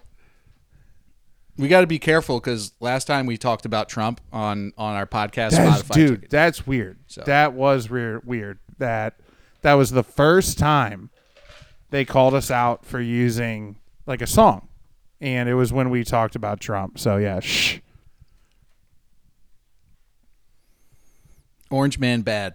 We 1.60 1.68
got 1.68 1.82
to 1.82 1.86
be 1.86 1.98
careful 1.98 2.40
because 2.40 2.72
last 2.80 3.06
time 3.06 3.26
we 3.26 3.36
talked 3.36 3.66
about 3.66 3.88
Trump 3.88 4.20
on 4.32 4.72
on 4.78 4.94
our 4.96 5.06
podcast, 5.06 5.50
That's, 5.50 5.82
Spotify, 5.82 5.94
dude, 5.94 6.08
took 6.08 6.24
it. 6.24 6.30
that's 6.30 6.66
weird. 6.66 6.98
So- 7.06 7.22
That 7.26 7.52
was 7.52 7.90
weird. 7.90 8.24
Weird. 8.26 8.58
That 8.78 9.20
that 9.62 9.74
was 9.74 9.90
the 9.90 10.02
first 10.02 10.58
time 10.58 11.10
they 11.90 12.04
called 12.04 12.34
us 12.34 12.50
out 12.50 12.84
for 12.86 13.00
using 13.00 13.78
like 14.06 14.22
a 14.22 14.26
song, 14.26 14.68
and 15.20 15.48
it 15.48 15.54
was 15.54 15.72
when 15.72 15.90
we 15.90 16.02
talked 16.02 16.34
about 16.34 16.60
Trump. 16.60 16.98
So 16.98 17.18
yeah, 17.18 17.40
shh. 17.40 17.78
Orange 21.70 21.98
Man 21.98 22.22
bad. 22.22 22.54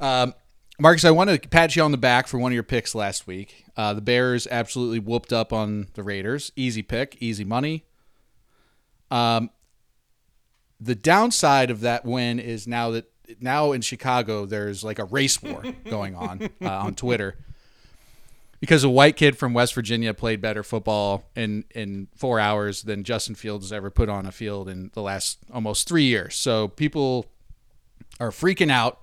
Um, 0.00 0.34
Marcus, 0.78 1.04
I 1.04 1.10
want 1.10 1.30
to 1.30 1.48
pat 1.48 1.76
you 1.76 1.82
on 1.82 1.90
the 1.92 1.98
back 1.98 2.26
for 2.26 2.38
one 2.38 2.52
of 2.52 2.54
your 2.54 2.62
picks 2.62 2.94
last 2.94 3.26
week. 3.26 3.64
Uh, 3.76 3.92
the 3.94 4.00
Bears 4.00 4.46
absolutely 4.50 4.98
whooped 4.98 5.32
up 5.32 5.52
on 5.52 5.88
the 5.94 6.02
Raiders. 6.02 6.50
Easy 6.56 6.82
pick, 6.82 7.16
easy 7.20 7.44
money. 7.44 7.84
Um, 9.14 9.50
the 10.80 10.96
downside 10.96 11.70
of 11.70 11.82
that 11.82 12.04
win 12.04 12.40
is 12.40 12.66
now 12.66 12.90
that 12.90 13.04
now 13.40 13.70
in 13.70 13.80
Chicago 13.80 14.44
there's 14.44 14.82
like 14.82 14.98
a 14.98 15.04
race 15.04 15.40
war 15.40 15.62
going 15.88 16.16
on 16.16 16.50
uh, 16.60 16.68
on 16.68 16.94
Twitter 16.96 17.36
because 18.58 18.82
a 18.82 18.90
white 18.90 19.16
kid 19.16 19.38
from 19.38 19.54
West 19.54 19.72
Virginia 19.72 20.12
played 20.12 20.40
better 20.40 20.64
football 20.64 21.30
in 21.36 21.64
in 21.76 22.08
four 22.16 22.40
hours 22.40 22.82
than 22.82 23.04
Justin 23.04 23.36
Fields 23.36 23.66
has 23.66 23.72
ever 23.72 23.88
put 23.88 24.08
on 24.08 24.26
a 24.26 24.32
field 24.32 24.68
in 24.68 24.90
the 24.94 25.02
last 25.02 25.38
almost 25.52 25.86
three 25.88 26.04
years. 26.04 26.34
So 26.34 26.66
people 26.66 27.26
are 28.18 28.30
freaking 28.30 28.70
out. 28.70 29.00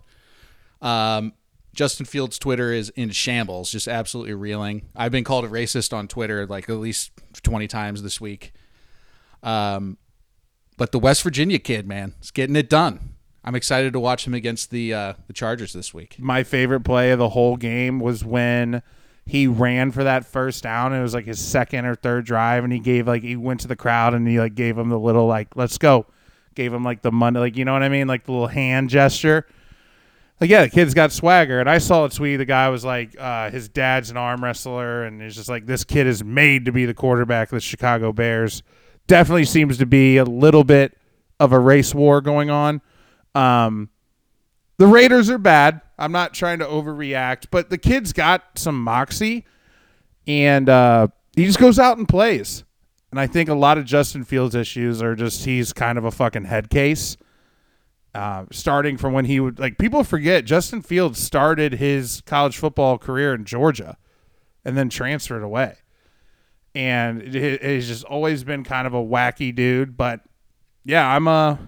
Um, 0.81 1.33
Justin 1.73 2.05
Fields' 2.05 2.37
Twitter 2.37 2.73
is 2.73 2.89
in 2.89 3.11
shambles, 3.11 3.71
just 3.71 3.87
absolutely 3.87 4.33
reeling. 4.33 4.89
I've 4.93 5.13
been 5.13 5.23
called 5.23 5.45
a 5.45 5.47
racist 5.47 5.93
on 5.93 6.09
Twitter 6.09 6.45
like 6.45 6.69
at 6.69 6.75
least 6.75 7.11
20 7.43 7.69
times 7.69 8.03
this 8.03 8.19
week. 8.19 8.51
Um, 9.41 9.97
but 10.81 10.91
the 10.91 10.97
West 10.97 11.21
Virginia 11.21 11.59
kid, 11.59 11.87
man, 11.87 12.15
is 12.23 12.31
getting 12.31 12.55
it 12.55 12.67
done. 12.67 13.13
I'm 13.43 13.53
excited 13.53 13.93
to 13.93 13.99
watch 13.99 14.25
him 14.25 14.33
against 14.33 14.71
the 14.71 14.95
uh, 14.95 15.13
the 15.27 15.33
Chargers 15.33 15.73
this 15.73 15.93
week. 15.93 16.15
My 16.17 16.41
favorite 16.41 16.79
play 16.79 17.11
of 17.11 17.19
the 17.19 17.29
whole 17.29 17.55
game 17.55 17.99
was 17.99 18.25
when 18.25 18.81
he 19.23 19.45
ran 19.45 19.91
for 19.91 20.03
that 20.03 20.25
first 20.25 20.63
down. 20.63 20.91
It 20.91 21.03
was 21.03 21.13
like 21.13 21.25
his 21.25 21.37
second 21.39 21.85
or 21.85 21.93
third 21.93 22.25
drive, 22.25 22.63
and 22.63 22.73
he 22.73 22.79
gave 22.79 23.05
like 23.05 23.21
he 23.21 23.35
went 23.35 23.59
to 23.59 23.67
the 23.67 23.75
crowd 23.75 24.15
and 24.15 24.27
he 24.27 24.39
like 24.39 24.55
gave 24.55 24.75
him 24.75 24.89
the 24.89 24.97
little 24.97 25.27
like 25.27 25.55
let's 25.55 25.77
go, 25.77 26.07
gave 26.55 26.73
him 26.73 26.83
like 26.83 27.03
the 27.03 27.11
money, 27.11 27.37
like 27.37 27.57
you 27.57 27.63
know 27.63 27.73
what 27.73 27.83
I 27.83 27.89
mean, 27.89 28.07
like 28.07 28.23
the 28.23 28.31
little 28.31 28.47
hand 28.47 28.89
gesture. 28.89 29.45
Like 30.39 30.49
yeah, 30.49 30.63
the 30.63 30.71
kid's 30.71 30.95
got 30.95 31.11
swagger, 31.11 31.59
and 31.59 31.69
I 31.69 31.77
saw 31.77 32.05
a 32.05 32.09
tweet. 32.09 32.37
The 32.37 32.45
guy 32.45 32.69
was 32.69 32.83
like, 32.83 33.15
uh, 33.19 33.51
his 33.51 33.69
dad's 33.69 34.09
an 34.09 34.17
arm 34.17 34.43
wrestler, 34.43 35.03
and 35.03 35.21
it's 35.21 35.35
just 35.35 35.47
like 35.47 35.67
this 35.67 35.83
kid 35.83 36.07
is 36.07 36.23
made 36.23 36.65
to 36.65 36.71
be 36.71 36.87
the 36.87 36.95
quarterback 36.95 37.49
of 37.49 37.57
the 37.57 37.61
Chicago 37.61 38.11
Bears. 38.11 38.63
Definitely 39.11 39.43
seems 39.43 39.77
to 39.79 39.85
be 39.85 40.15
a 40.15 40.23
little 40.23 40.63
bit 40.63 40.97
of 41.37 41.51
a 41.51 41.59
race 41.59 41.93
war 41.93 42.21
going 42.21 42.49
on. 42.49 42.79
Um, 43.35 43.89
the 44.77 44.87
Raiders 44.87 45.29
are 45.29 45.37
bad. 45.37 45.81
I'm 45.99 46.13
not 46.13 46.33
trying 46.33 46.59
to 46.59 46.65
overreact, 46.65 47.47
but 47.51 47.69
the 47.69 47.77
kid's 47.77 48.13
got 48.13 48.57
some 48.57 48.81
moxie, 48.81 49.43
and 50.27 50.69
uh, 50.69 51.09
he 51.35 51.43
just 51.43 51.59
goes 51.59 51.77
out 51.77 51.97
and 51.97 52.07
plays. 52.07 52.63
And 53.11 53.19
I 53.19 53.27
think 53.27 53.49
a 53.49 53.53
lot 53.53 53.77
of 53.77 53.83
Justin 53.83 54.23
Fields' 54.23 54.55
issues 54.55 55.01
are 55.01 55.13
just 55.13 55.43
he's 55.43 55.73
kind 55.73 55.97
of 55.97 56.05
a 56.05 56.11
fucking 56.11 56.45
head 56.45 56.69
case. 56.69 57.17
Uh, 58.15 58.45
starting 58.49 58.95
from 58.95 59.11
when 59.11 59.25
he 59.25 59.41
would 59.41 59.59
like 59.59 59.77
people 59.77 60.05
forget 60.05 60.45
Justin 60.45 60.81
Fields 60.81 61.21
started 61.21 61.73
his 61.73 62.21
college 62.25 62.57
football 62.57 62.97
career 62.97 63.33
in 63.33 63.43
Georgia, 63.43 63.97
and 64.63 64.77
then 64.77 64.87
transferred 64.87 65.43
away, 65.43 65.79
and 66.75 67.21
he's 67.33 67.87
just 67.87 68.03
always 68.05 68.43
been 68.43 68.63
kind 68.63 68.87
of 68.87 68.93
a 68.93 69.03
wacky 69.03 69.53
dude. 69.53 69.97
But 69.97 70.21
yeah, 70.85 71.07
I'm 71.07 71.27
a 71.27 71.59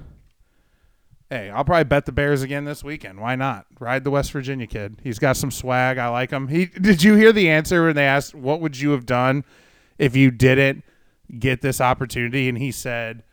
Hey, 1.30 1.50
I'll 1.50 1.66
probably 1.66 1.86
bet 1.86 2.06
the 2.06 2.12
Bears 2.12 2.44
again 2.44 2.66
this 2.66 2.84
weekend. 2.84 3.20
Why 3.20 3.36
not? 3.36 3.66
Ride 3.80 4.04
the 4.04 4.12
West 4.12 4.32
Virginia 4.32 4.68
kid. 4.68 5.00
He's 5.04 5.18
got 5.18 5.36
some 5.36 5.50
swag. 5.50 5.98
I 5.98 6.08
like 6.10 6.30
him. 6.30 6.48
He 6.48 6.68
did 6.68 7.02
you 7.02 7.16
hear 7.16 7.32
the 7.32 7.50
answer 7.50 7.86
when 7.86 7.96
they 7.96 8.06
asked 8.06 8.36
what 8.36 8.62
would 8.62 8.80
you 8.80 8.92
have 8.92 9.06
done 9.08 9.44
if 9.98 10.16
you 10.16 10.30
didn't 10.30 10.84
get 11.40 11.62
this 11.62 11.82
opportunity? 11.82 12.48
And 12.50 12.58
he 12.60 12.72
said, 12.72 13.24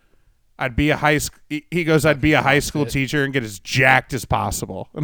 "I'd 0.58 0.74
be 0.76 0.88
a 0.88 0.96
high 0.96 1.18
school." 1.18 1.40
He 1.70 1.84
goes, 1.84 2.06
"I'd 2.06 2.22
be 2.22 2.32
a 2.32 2.40
high 2.40 2.60
school 2.60 2.86
teacher 2.86 3.22
and 3.22 3.34
get 3.34 3.42
as 3.44 3.58
jacked 3.58 4.14
as 4.14 4.24
possible." 4.24 4.88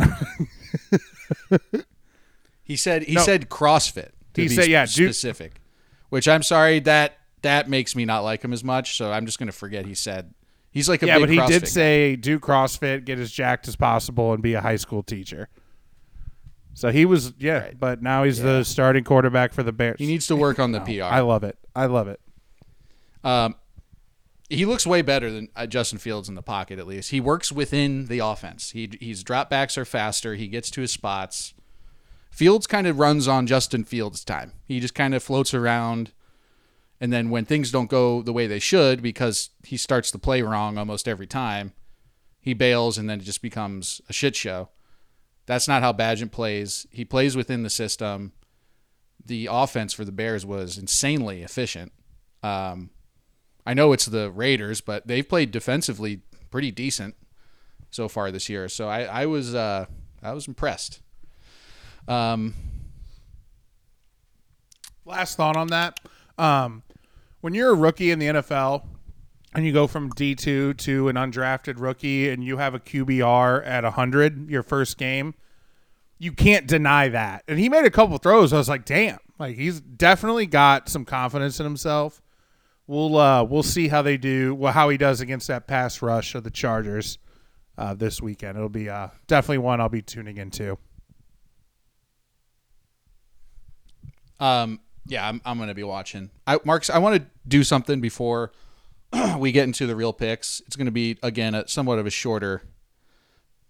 He 2.62 2.74
said 2.76 3.04
he 3.04 3.14
No. 3.14 3.22
said 3.22 3.48
CrossFit. 3.48 4.10
He 4.34 4.48
said- 4.48 4.66
yeah, 4.68 4.86
specific. 4.86 5.60
Which 6.08 6.28
I'm 6.28 6.42
sorry 6.42 6.80
that 6.80 7.18
that 7.42 7.68
makes 7.68 7.94
me 7.96 8.04
not 8.04 8.20
like 8.20 8.42
him 8.42 8.52
as 8.52 8.62
much. 8.64 8.96
So 8.96 9.10
I'm 9.12 9.26
just 9.26 9.38
gonna 9.38 9.52
forget 9.52 9.86
he 9.86 9.94
said 9.94 10.34
he's 10.70 10.88
like 10.88 11.02
a 11.02 11.06
yeah, 11.06 11.18
big 11.18 11.22
but 11.22 11.30
he 11.30 11.36
CrossFit 11.38 11.48
did 11.48 11.62
guy. 11.62 11.68
say 11.68 12.16
do 12.16 12.38
CrossFit, 12.38 13.04
get 13.04 13.18
as 13.18 13.30
jacked 13.32 13.68
as 13.68 13.76
possible, 13.76 14.32
and 14.32 14.42
be 14.42 14.54
a 14.54 14.60
high 14.60 14.76
school 14.76 15.02
teacher. 15.02 15.48
So 16.74 16.90
he 16.92 17.06
was, 17.06 17.32
yeah, 17.38 17.60
Right. 17.60 17.80
but 17.80 18.02
now 18.02 18.24
he's 18.24 18.42
the 18.42 18.62
starting 18.62 19.02
quarterback 19.02 19.54
for 19.54 19.62
the 19.62 19.72
Bears. 19.72 19.96
he 19.98 20.06
needs 20.06 20.26
to 20.26 20.36
work 20.36 20.58
on 20.58 20.72
the 20.72 20.80
PR. 21.00 21.04
I 21.04 21.20
love 21.20 21.42
it. 21.42 21.56
I 21.74 21.86
love 21.86 22.06
it. 22.06 22.20
Um, 23.24 23.54
he 24.50 24.66
looks 24.66 24.86
way 24.86 25.00
better 25.02 25.30
than 25.30 25.48
uh, 25.56 25.66
Justin 25.66 25.98
Fields 25.98 26.28
in 26.28 26.34
the 26.34 26.42
pocket. 26.42 26.78
At 26.78 26.86
least 26.86 27.10
he 27.12 27.18
works 27.20 27.50
within 27.50 28.06
the 28.06 28.18
offense. 28.18 28.70
He 28.72 28.90
he's 29.00 29.24
drop 29.24 29.48
backs 29.50 29.76
are 29.78 29.84
faster. 29.86 30.34
He 30.34 30.48
gets 30.48 30.70
to 30.72 30.82
his 30.82 30.92
spots. 30.92 31.54
Fields 32.36 32.66
kind 32.66 32.86
of 32.86 32.98
runs 32.98 33.26
on 33.26 33.46
Justin 33.46 33.82
Fields' 33.82 34.22
time. 34.22 34.52
He 34.66 34.78
just 34.78 34.94
kind 34.94 35.14
of 35.14 35.22
floats 35.22 35.54
around, 35.54 36.12
and 37.00 37.10
then 37.10 37.30
when 37.30 37.46
things 37.46 37.70
don't 37.70 37.88
go 37.88 38.20
the 38.20 38.32
way 38.32 38.46
they 38.46 38.58
should, 38.58 39.00
because 39.00 39.48
he 39.62 39.78
starts 39.78 40.10
the 40.10 40.18
play 40.18 40.42
wrong 40.42 40.76
almost 40.76 41.08
every 41.08 41.26
time, 41.26 41.72
he 42.38 42.52
bails, 42.52 42.98
and 42.98 43.08
then 43.08 43.20
it 43.20 43.24
just 43.24 43.40
becomes 43.40 44.02
a 44.10 44.12
shit 44.12 44.36
show. 44.36 44.68
That's 45.46 45.66
not 45.66 45.80
how 45.80 45.94
Bagent 45.94 46.30
plays. 46.30 46.86
He 46.90 47.06
plays 47.06 47.38
within 47.38 47.62
the 47.62 47.70
system. 47.70 48.32
The 49.24 49.48
offense 49.50 49.94
for 49.94 50.04
the 50.04 50.12
Bears 50.12 50.44
was 50.44 50.76
insanely 50.76 51.42
efficient. 51.42 51.90
Um, 52.42 52.90
I 53.64 53.72
know 53.72 53.94
it's 53.94 54.04
the 54.04 54.30
Raiders, 54.30 54.82
but 54.82 55.06
they've 55.06 55.26
played 55.26 55.52
defensively 55.52 56.20
pretty 56.50 56.70
decent 56.70 57.14
so 57.90 58.08
far 58.08 58.30
this 58.30 58.50
year. 58.50 58.68
So 58.68 58.88
I, 58.88 59.04
I 59.04 59.24
was 59.24 59.54
uh, 59.54 59.86
I 60.22 60.34
was 60.34 60.46
impressed. 60.46 61.00
Um, 62.08 62.54
Last 65.06 65.36
thought 65.36 65.56
on 65.56 65.68
that. 65.68 66.00
Um, 66.36 66.82
when 67.40 67.54
you're 67.54 67.70
a 67.70 67.76
rookie 67.76 68.10
in 68.10 68.18
the 68.18 68.26
NFL 68.26 68.84
and 69.54 69.64
you 69.64 69.72
go 69.72 69.86
from 69.86 70.10
D2 70.12 70.76
to 70.76 71.08
an 71.08 71.14
undrafted 71.14 71.80
rookie 71.80 72.28
and 72.28 72.42
you 72.42 72.56
have 72.56 72.74
a 72.74 72.80
QBR 72.80 73.64
at 73.64 73.84
100 73.84 74.50
your 74.50 74.64
first 74.64 74.98
game, 74.98 75.34
you 76.18 76.32
can't 76.32 76.66
deny 76.66 77.08
that. 77.08 77.44
And 77.46 77.58
he 77.58 77.68
made 77.68 77.84
a 77.84 77.90
couple 77.90 78.18
throws. 78.18 78.52
I 78.52 78.58
was 78.58 78.68
like, 78.68 78.84
damn. 78.84 79.18
Like 79.38 79.56
he's 79.56 79.80
definitely 79.80 80.46
got 80.46 80.88
some 80.88 81.04
confidence 81.04 81.60
in 81.60 81.64
himself. 81.64 82.20
We'll 82.88 83.16
uh, 83.16 83.44
we'll 83.44 83.64
see 83.64 83.88
how 83.88 84.02
they 84.02 84.16
do, 84.16 84.54
well, 84.54 84.72
how 84.72 84.88
he 84.88 84.96
does 84.96 85.20
against 85.20 85.48
that 85.48 85.66
pass 85.66 86.00
rush 86.02 86.34
of 86.34 86.44
the 86.44 86.50
Chargers 86.50 87.18
uh, 87.76 87.94
this 87.94 88.22
weekend. 88.22 88.56
It'll 88.56 88.68
be 88.68 88.88
uh, 88.88 89.08
definitely 89.26 89.58
one 89.58 89.80
I'll 89.80 89.88
be 89.88 90.02
tuning 90.02 90.36
into. 90.36 90.78
Um, 94.40 94.80
yeah, 95.06 95.28
I'm, 95.28 95.40
I'm 95.44 95.56
going 95.56 95.68
to 95.68 95.74
be 95.74 95.82
watching. 95.82 96.30
I, 96.46 96.58
Marks, 96.64 96.90
I 96.90 96.98
want 96.98 97.16
to 97.16 97.26
do 97.46 97.62
something 97.62 98.00
before 98.00 98.52
we 99.38 99.52
get 99.52 99.64
into 99.64 99.86
the 99.86 99.96
real 99.96 100.12
picks. 100.12 100.60
It's 100.66 100.76
going 100.76 100.86
to 100.86 100.92
be 100.92 101.18
again 101.22 101.54
a, 101.54 101.68
somewhat 101.68 101.98
of 101.98 102.06
a 102.06 102.10
shorter 102.10 102.62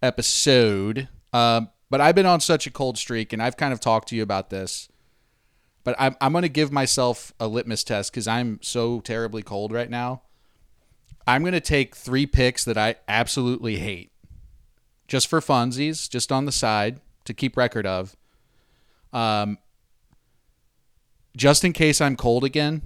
episode. 0.03 1.09
Um, 1.33 1.71
but 1.91 2.01
I've 2.01 2.15
been 2.15 2.27
on 2.27 2.41
such 2.41 2.67
a 2.67 2.71
cold 2.71 2.99
streak, 2.99 3.33
and 3.33 3.43
I've 3.43 3.57
kind 3.57 3.73
of 3.73 3.81
talked 3.81 4.09
to 4.09 4.17
you 4.17 4.23
about 4.23 4.51
this. 4.51 4.89
But 5.85 5.95
I'm, 5.99 6.17
I'm 6.21 6.33
going 6.33 6.43
to 6.43 6.49
give 6.49 6.73
myself 6.73 7.33
a 7.39 7.47
litmus 7.47 7.85
test 7.85 8.11
because 8.11 8.27
I'm 8.27 8.59
so 8.61 9.01
terribly 9.01 9.43
cold 9.43 9.73
right 9.73 9.89
now. 9.89 10.23
I'm 11.29 11.43
going 11.43 11.53
to 11.53 11.61
take 11.61 11.95
three 11.95 12.27
picks 12.27 12.65
that 12.65 12.79
I 12.79 12.97
absolutely 13.07 13.77
hate, 13.77 14.13
just 15.07 15.29
for 15.29 15.41
funsies, 15.41 16.09
just 16.09 16.33
on 16.33 16.45
the 16.45 16.53
side 16.53 17.01
to 17.25 17.35
keep 17.35 17.57
record 17.57 17.87
of. 17.87 18.17
Um, 19.13 19.59
just 21.37 21.65
in 21.65 21.73
case 21.73 22.01
I'm 22.01 22.17
cold 22.17 22.43
again 22.43 22.83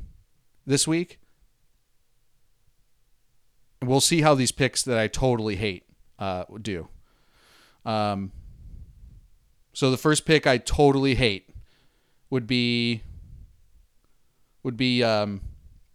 this 0.66 0.87
week. 0.87 1.19
We'll 3.83 4.00
see 4.00 4.21
how 4.21 4.35
these 4.35 4.52
picks 4.52 4.83
that 4.83 4.99
I 4.99 5.07
totally 5.07 5.57
hate 5.57 5.85
uh, 6.19 6.45
do. 6.61 6.88
Um, 7.87 8.33
so 9.73 9.90
the 9.90 9.97
first 9.97 10.26
pick 10.26 10.47
I 10.47 10.59
totally 10.59 11.14
hate 11.14 11.49
would 12.28 12.47
be 12.47 13.02
would 14.62 14.76
be 14.76 15.02
um, 15.02 15.40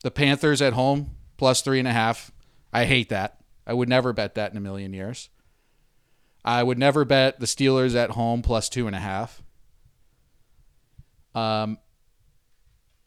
the 0.01 0.09
Panthers 0.09 0.61
at 0.61 0.73
home 0.73 1.11
plus 1.37 1.61
three 1.61 1.77
and 1.77 1.87
a 1.87 1.91
half. 1.91 2.31
I 2.73 2.85
hate 2.85 3.09
that. 3.09 3.37
I 3.67 3.73
would 3.73 3.89
never 3.89 4.13
bet 4.13 4.33
that 4.35 4.51
in 4.51 4.57
a 4.57 4.61
million 4.61 4.93
years. 4.93 5.29
I 6.43 6.63
would 6.63 6.79
never 6.79 7.05
bet 7.05 7.39
the 7.39 7.45
Steelers 7.45 7.95
at 7.95 8.11
home 8.11 8.41
plus 8.41 8.69
two 8.69 8.87
and 8.87 8.95
a 8.95 8.99
half. 8.99 9.43
Um, 11.35 11.77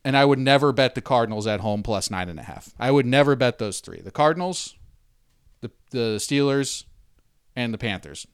and 0.09 0.17
I 0.17 0.25
would 0.25 0.39
never 0.39 0.73
bet 0.73 0.95
the 0.95 1.03
Cardinals 1.03 1.47
at 1.47 1.61
home 1.61 1.83
plus 1.83 2.11
nine 2.11 2.31
and 2.31 2.41
a 2.41 2.45
half. 2.45 2.73
I 2.79 2.91
would 2.91 3.05
never 3.05 3.37
bet 3.37 3.59
those 3.59 3.81
three: 3.81 4.01
the 4.01 4.11
Cardinals, 4.11 4.75
the 5.61 5.71
the 5.91 6.17
Steelers, 6.17 6.87
and 7.55 7.75
the 7.75 7.79
Panthers. 7.79 8.27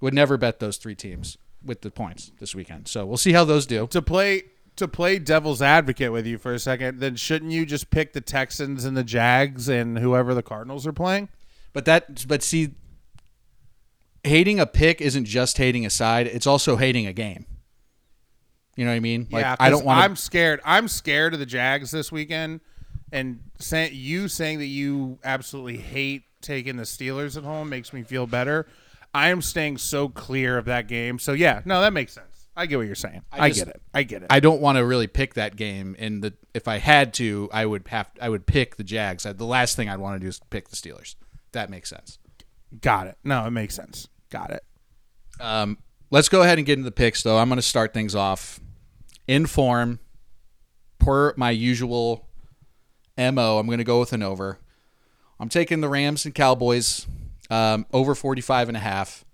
Would 0.00 0.14
never 0.14 0.36
bet 0.36 0.58
those 0.58 0.76
three 0.76 0.96
teams 0.96 1.38
with 1.64 1.82
the 1.82 1.92
points 1.92 2.32
this 2.40 2.56
weekend. 2.56 2.88
So 2.88 3.06
we'll 3.06 3.18
see 3.18 3.32
how 3.32 3.44
those 3.44 3.66
do. 3.66 3.86
to 3.86 4.02
play 4.02 4.46
to 4.74 4.88
play 4.88 5.20
devil's 5.20 5.62
advocate 5.62 6.10
with 6.10 6.26
you 6.26 6.38
for 6.38 6.52
a 6.52 6.58
second, 6.58 6.98
then 6.98 7.14
shouldn't 7.14 7.52
you 7.52 7.64
just 7.64 7.90
pick 7.90 8.12
the 8.12 8.20
Texans 8.20 8.84
and 8.84 8.96
the 8.96 9.04
Jags 9.04 9.68
and 9.68 10.00
whoever 10.00 10.34
the 10.34 10.42
Cardinals 10.42 10.88
are 10.88 10.92
playing? 10.92 11.28
But 11.72 11.84
that, 11.84 12.26
but 12.26 12.42
see, 12.42 12.74
hating 14.24 14.58
a 14.58 14.66
pick 14.66 15.00
isn't 15.00 15.26
just 15.26 15.58
hating 15.58 15.86
a 15.86 15.90
side; 15.90 16.26
it's 16.26 16.48
also 16.48 16.74
hating 16.74 17.06
a 17.06 17.12
game. 17.12 17.46
You 18.78 18.84
know 18.84 18.92
what 18.92 18.96
I 18.96 19.00
mean? 19.00 19.26
Like 19.32 19.42
yeah, 19.42 19.56
I 19.58 19.70
don't 19.70 19.84
want 19.84 19.98
I'm 19.98 20.14
scared. 20.14 20.60
I'm 20.64 20.86
scared 20.86 21.34
of 21.34 21.40
the 21.40 21.46
Jags 21.46 21.90
this 21.90 22.12
weekend, 22.12 22.60
and 23.10 23.40
say, 23.58 23.90
you 23.90 24.28
saying 24.28 24.60
that 24.60 24.66
you 24.66 25.18
absolutely 25.24 25.78
hate 25.78 26.22
taking 26.40 26.76
the 26.76 26.84
Steelers 26.84 27.36
at 27.36 27.42
home 27.42 27.68
makes 27.68 27.92
me 27.92 28.04
feel 28.04 28.28
better. 28.28 28.68
I 29.12 29.30
am 29.30 29.42
staying 29.42 29.78
so 29.78 30.08
clear 30.08 30.58
of 30.58 30.66
that 30.66 30.86
game. 30.86 31.18
So 31.18 31.32
yeah, 31.32 31.60
no, 31.64 31.80
that 31.80 31.92
makes 31.92 32.12
sense. 32.12 32.46
I 32.54 32.66
get 32.66 32.76
what 32.76 32.86
you're 32.86 32.94
saying. 32.94 33.22
I, 33.32 33.48
just- 33.48 33.64
get 33.64 33.74
it. 33.74 33.82
I 33.92 34.04
get 34.04 34.22
it. 34.22 34.28
I 34.30 34.38
don't 34.38 34.60
want 34.60 34.78
to 34.78 34.84
really 34.84 35.08
pick 35.08 35.34
that 35.34 35.56
game. 35.56 35.96
And 35.98 36.22
the 36.22 36.34
if 36.54 36.68
I 36.68 36.78
had 36.78 37.12
to, 37.14 37.50
I 37.52 37.66
would 37.66 37.88
have. 37.88 38.08
I 38.22 38.28
would 38.28 38.46
pick 38.46 38.76
the 38.76 38.84
Jags. 38.84 39.24
The 39.24 39.44
last 39.44 39.74
thing 39.74 39.88
I'd 39.88 39.98
want 39.98 40.20
to 40.20 40.24
do 40.24 40.28
is 40.28 40.40
pick 40.50 40.68
the 40.68 40.76
Steelers. 40.76 41.16
That 41.50 41.68
makes 41.68 41.90
sense. 41.90 42.20
Got 42.80 43.08
it. 43.08 43.18
No, 43.24 43.44
it 43.44 43.50
makes 43.50 43.74
sense. 43.74 44.06
Got 44.30 44.50
it. 44.50 44.62
Um, 45.40 45.78
let's 46.12 46.28
go 46.28 46.42
ahead 46.42 46.58
and 46.58 46.66
get 46.66 46.74
into 46.74 46.84
the 46.84 46.92
picks, 46.92 47.24
though. 47.24 47.38
I'm 47.38 47.48
going 47.48 47.56
to 47.56 47.62
start 47.62 47.92
things 47.92 48.14
off 48.14 48.60
in 49.28 49.46
form 49.46 50.00
per 50.98 51.34
my 51.36 51.50
usual 51.50 52.26
mo. 53.16 53.58
I'm 53.58 53.66
going 53.66 53.78
to 53.78 53.84
go 53.84 54.00
with 54.00 54.12
an 54.12 54.22
over. 54.22 54.58
I'm 55.38 55.48
taking 55.48 55.80
the 55.80 55.88
Rams 55.88 56.24
and 56.24 56.34
Cowboys 56.34 57.06
um, 57.50 57.86
over 57.92 58.14
45 58.16 58.68
and 58.68 58.76
a 58.76 58.80
half. 58.80 59.24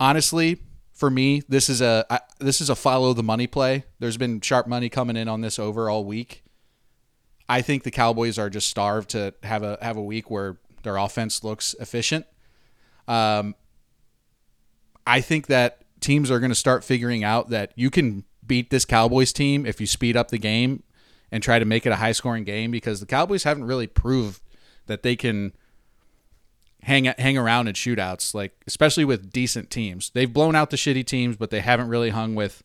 Honestly, 0.00 0.62
for 0.92 1.10
me, 1.10 1.42
this 1.48 1.68
is 1.68 1.82
a 1.82 2.06
I, 2.08 2.20
this 2.38 2.60
is 2.60 2.70
a 2.70 2.76
follow 2.76 3.12
the 3.12 3.22
money 3.22 3.46
play. 3.46 3.84
There's 3.98 4.16
been 4.16 4.40
sharp 4.40 4.66
money 4.66 4.88
coming 4.88 5.16
in 5.16 5.28
on 5.28 5.42
this 5.42 5.58
over 5.58 5.90
all 5.90 6.04
week. 6.04 6.42
I 7.48 7.62
think 7.62 7.82
the 7.82 7.90
Cowboys 7.90 8.38
are 8.38 8.50
just 8.50 8.68
starved 8.68 9.10
to 9.10 9.34
have 9.42 9.62
a 9.62 9.78
have 9.82 9.96
a 9.96 10.02
week 10.02 10.30
where 10.30 10.56
their 10.82 10.96
offense 10.96 11.44
looks 11.44 11.74
efficient. 11.80 12.26
Um, 13.06 13.54
I 15.06 15.20
think 15.20 15.46
that 15.46 15.82
teams 16.00 16.30
are 16.30 16.40
going 16.40 16.50
to 16.50 16.56
start 16.56 16.82
figuring 16.82 17.24
out 17.24 17.50
that 17.50 17.72
you 17.76 17.90
can 17.90 18.24
beat 18.46 18.70
this 18.70 18.84
Cowboys 18.84 19.32
team 19.32 19.66
if 19.66 19.80
you 19.80 19.86
speed 19.86 20.16
up 20.16 20.28
the 20.28 20.38
game 20.38 20.82
and 21.30 21.42
try 21.42 21.58
to 21.58 21.64
make 21.64 21.86
it 21.86 21.90
a 21.90 21.96
high 21.96 22.12
scoring 22.12 22.44
game 22.44 22.70
because 22.70 23.00
the 23.00 23.06
Cowboys 23.06 23.44
haven't 23.44 23.64
really 23.64 23.86
proved 23.86 24.40
that 24.86 25.02
they 25.02 25.16
can 25.16 25.52
hang 26.82 27.04
hang 27.04 27.36
around 27.36 27.66
in 27.66 27.74
shootouts 27.74 28.32
like 28.32 28.52
especially 28.66 29.04
with 29.04 29.32
decent 29.32 29.70
teams. 29.70 30.10
They've 30.10 30.32
blown 30.32 30.54
out 30.54 30.70
the 30.70 30.76
shitty 30.76 31.04
teams, 31.04 31.36
but 31.36 31.50
they 31.50 31.60
haven't 31.60 31.88
really 31.88 32.10
hung 32.10 32.34
with 32.34 32.62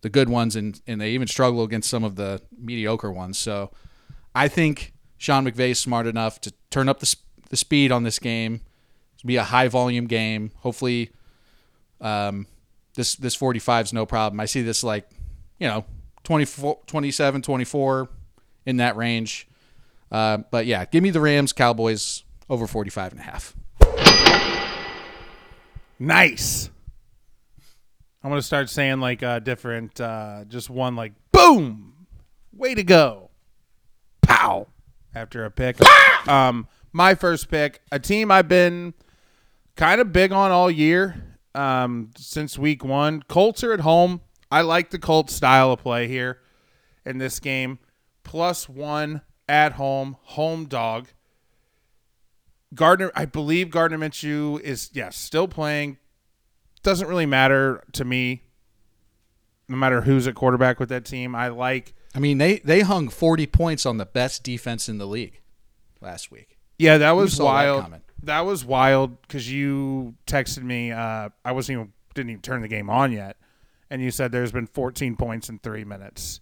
the 0.00 0.08
good 0.08 0.28
ones 0.28 0.56
and 0.56 0.80
and 0.86 1.00
they 1.00 1.10
even 1.10 1.28
struggle 1.28 1.62
against 1.62 1.88
some 1.88 2.04
of 2.04 2.16
the 2.16 2.42
mediocre 2.58 3.12
ones. 3.12 3.38
So 3.38 3.70
I 4.34 4.48
think 4.48 4.92
Sean 5.18 5.44
McVay 5.44 5.70
is 5.70 5.78
smart 5.78 6.06
enough 6.06 6.40
to 6.42 6.52
turn 6.70 6.88
up 6.88 7.00
the 7.00 7.16
the 7.50 7.56
speed 7.56 7.92
on 7.92 8.02
this 8.02 8.18
game. 8.18 8.62
It's 9.14 9.22
be 9.22 9.36
a 9.36 9.44
high 9.44 9.68
volume 9.68 10.06
game. 10.06 10.52
Hopefully 10.60 11.10
um, 12.00 12.46
this 12.94 13.16
this 13.16 13.34
45 13.34 13.86
is 13.86 13.92
no 13.92 14.06
problem. 14.06 14.40
I 14.40 14.46
see 14.46 14.62
this 14.62 14.82
like, 14.82 15.08
you 15.60 15.68
know, 15.68 15.84
24, 16.24 16.80
27, 16.86 17.42
24 17.42 18.08
in 18.66 18.78
that 18.78 18.96
range. 18.96 19.46
Uh, 20.10 20.38
but 20.50 20.66
yeah, 20.66 20.84
give 20.86 21.02
me 21.02 21.10
the 21.10 21.20
Rams, 21.20 21.52
Cowboys 21.52 22.24
over 22.48 22.66
45 22.66 23.12
and 23.12 23.20
a 23.20 23.24
half. 23.24 23.54
Nice. 25.98 26.70
I'm 28.22 28.30
gonna 28.30 28.42
start 28.42 28.68
saying 28.68 29.00
like 29.00 29.22
uh, 29.22 29.38
different, 29.38 30.00
uh, 30.00 30.44
just 30.48 30.68
one 30.68 30.96
like 30.96 31.12
boom, 31.32 32.06
way 32.52 32.74
to 32.74 32.82
go, 32.82 33.30
pow. 34.22 34.66
After 35.14 35.44
a 35.44 35.50
pick, 35.50 35.76
um, 36.28 36.68
my 36.92 37.14
first 37.14 37.50
pick, 37.50 37.80
a 37.90 37.98
team 37.98 38.30
I've 38.30 38.46
been 38.46 38.94
kind 39.76 40.00
of 40.00 40.12
big 40.12 40.32
on 40.32 40.50
all 40.52 40.70
year, 40.70 41.38
um, 41.54 42.10
since 42.16 42.58
week 42.58 42.84
one. 42.84 43.22
Colts 43.24 43.64
are 43.64 43.72
at 43.72 43.80
home. 43.80 44.20
I 44.50 44.62
like 44.62 44.90
the 44.90 44.98
Colts 44.98 45.34
style 45.34 45.72
of 45.72 45.80
play 45.80 46.08
here 46.08 46.40
in 47.04 47.18
this 47.18 47.40
game. 47.40 47.78
Plus 48.24 48.68
one 48.68 49.22
at 49.48 49.72
home, 49.72 50.16
home 50.22 50.66
dog. 50.66 51.08
Gardner, 52.74 53.10
I 53.14 53.24
believe 53.24 53.70
Gardner 53.70 53.98
Minshew 53.98 54.60
is 54.60 54.90
yes 54.92 55.16
still 55.16 55.48
playing. 55.48 55.98
Doesn't 56.82 57.08
really 57.08 57.26
matter 57.26 57.82
to 57.92 58.04
me. 58.04 58.44
No 59.68 59.76
matter 59.76 60.00
who's 60.00 60.26
at 60.26 60.34
quarterback 60.34 60.80
with 60.80 60.88
that 60.88 61.04
team, 61.04 61.34
I 61.34 61.48
like. 61.48 61.94
I 62.14 62.18
mean, 62.18 62.38
they 62.38 62.58
they 62.58 62.80
hung 62.80 63.08
40 63.08 63.46
points 63.46 63.86
on 63.86 63.98
the 63.98 64.06
best 64.06 64.42
defense 64.42 64.88
in 64.88 64.98
the 64.98 65.06
league 65.06 65.40
last 66.00 66.30
week. 66.30 66.58
Yeah, 66.78 66.98
that 66.98 67.12
was 67.12 67.34
saw 67.34 67.44
that 67.44 67.50
wild. 67.50 68.00
That, 68.22 68.40
was 68.40 68.64
wild 68.64 69.20
because 69.22 69.50
you 69.50 70.14
texted 70.26 70.62
me. 70.62 70.92
Uh, 70.92 71.28
I 71.44 71.52
wasn't 71.52 71.78
even 71.78 71.92
didn't 72.14 72.30
even 72.30 72.42
turn 72.42 72.62
the 72.62 72.68
game 72.68 72.88
on 72.88 73.12
yet, 73.12 73.36
and 73.90 74.00
you 74.00 74.10
said 74.10 74.32
there's 74.32 74.52
been 74.52 74.66
14 74.66 75.16
points 75.16 75.48
in 75.48 75.58
three 75.58 75.84
minutes. 75.84 76.40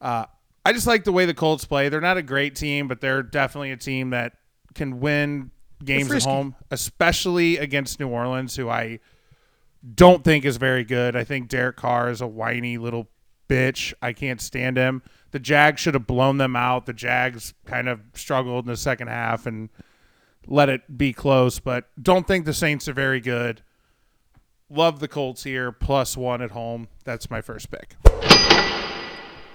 Uh, 0.00 0.26
I 0.64 0.72
just 0.72 0.86
like 0.86 1.04
the 1.04 1.12
way 1.12 1.24
the 1.24 1.34
Colts 1.34 1.64
play. 1.64 1.88
They're 1.88 2.00
not 2.00 2.16
a 2.16 2.22
great 2.22 2.54
team, 2.54 2.88
but 2.88 3.00
they're 3.00 3.22
definitely 3.22 3.70
a 3.70 3.76
team 3.76 4.10
that 4.10 4.34
can 4.74 5.00
win 5.00 5.50
games 5.84 6.10
at 6.12 6.24
home, 6.24 6.56
especially 6.70 7.58
against 7.58 8.00
New 8.00 8.08
Orleans, 8.08 8.56
who 8.56 8.68
I 8.68 9.00
don't 9.94 10.24
think 10.24 10.44
is 10.44 10.56
very 10.56 10.84
good. 10.84 11.16
I 11.16 11.24
think 11.24 11.48
Derek 11.48 11.76
Carr 11.76 12.10
is 12.10 12.20
a 12.20 12.26
whiny 12.26 12.78
little 12.78 13.08
bitch. 13.48 13.94
I 14.02 14.12
can't 14.12 14.40
stand 14.40 14.76
him. 14.76 15.02
The 15.30 15.38
Jags 15.38 15.80
should 15.80 15.94
have 15.94 16.06
blown 16.06 16.38
them 16.38 16.56
out. 16.56 16.86
The 16.86 16.92
Jags 16.92 17.54
kind 17.64 17.88
of 17.88 18.00
struggled 18.14 18.64
in 18.64 18.70
the 18.70 18.76
second 18.76 19.08
half 19.08 19.46
and 19.46 19.70
let 20.46 20.68
it 20.68 20.98
be 20.98 21.12
close, 21.12 21.60
but 21.60 21.88
don't 22.02 22.26
think 22.26 22.44
the 22.44 22.54
Saints 22.54 22.88
are 22.88 22.94
very 22.94 23.20
good. 23.20 23.62
Love 24.70 25.00
the 25.00 25.08
Colts 25.08 25.44
here, 25.44 25.72
plus 25.72 26.16
one 26.16 26.42
at 26.42 26.50
home. 26.50 26.88
That's 27.04 27.30
my 27.30 27.40
first 27.40 27.70
pick. 27.70 27.96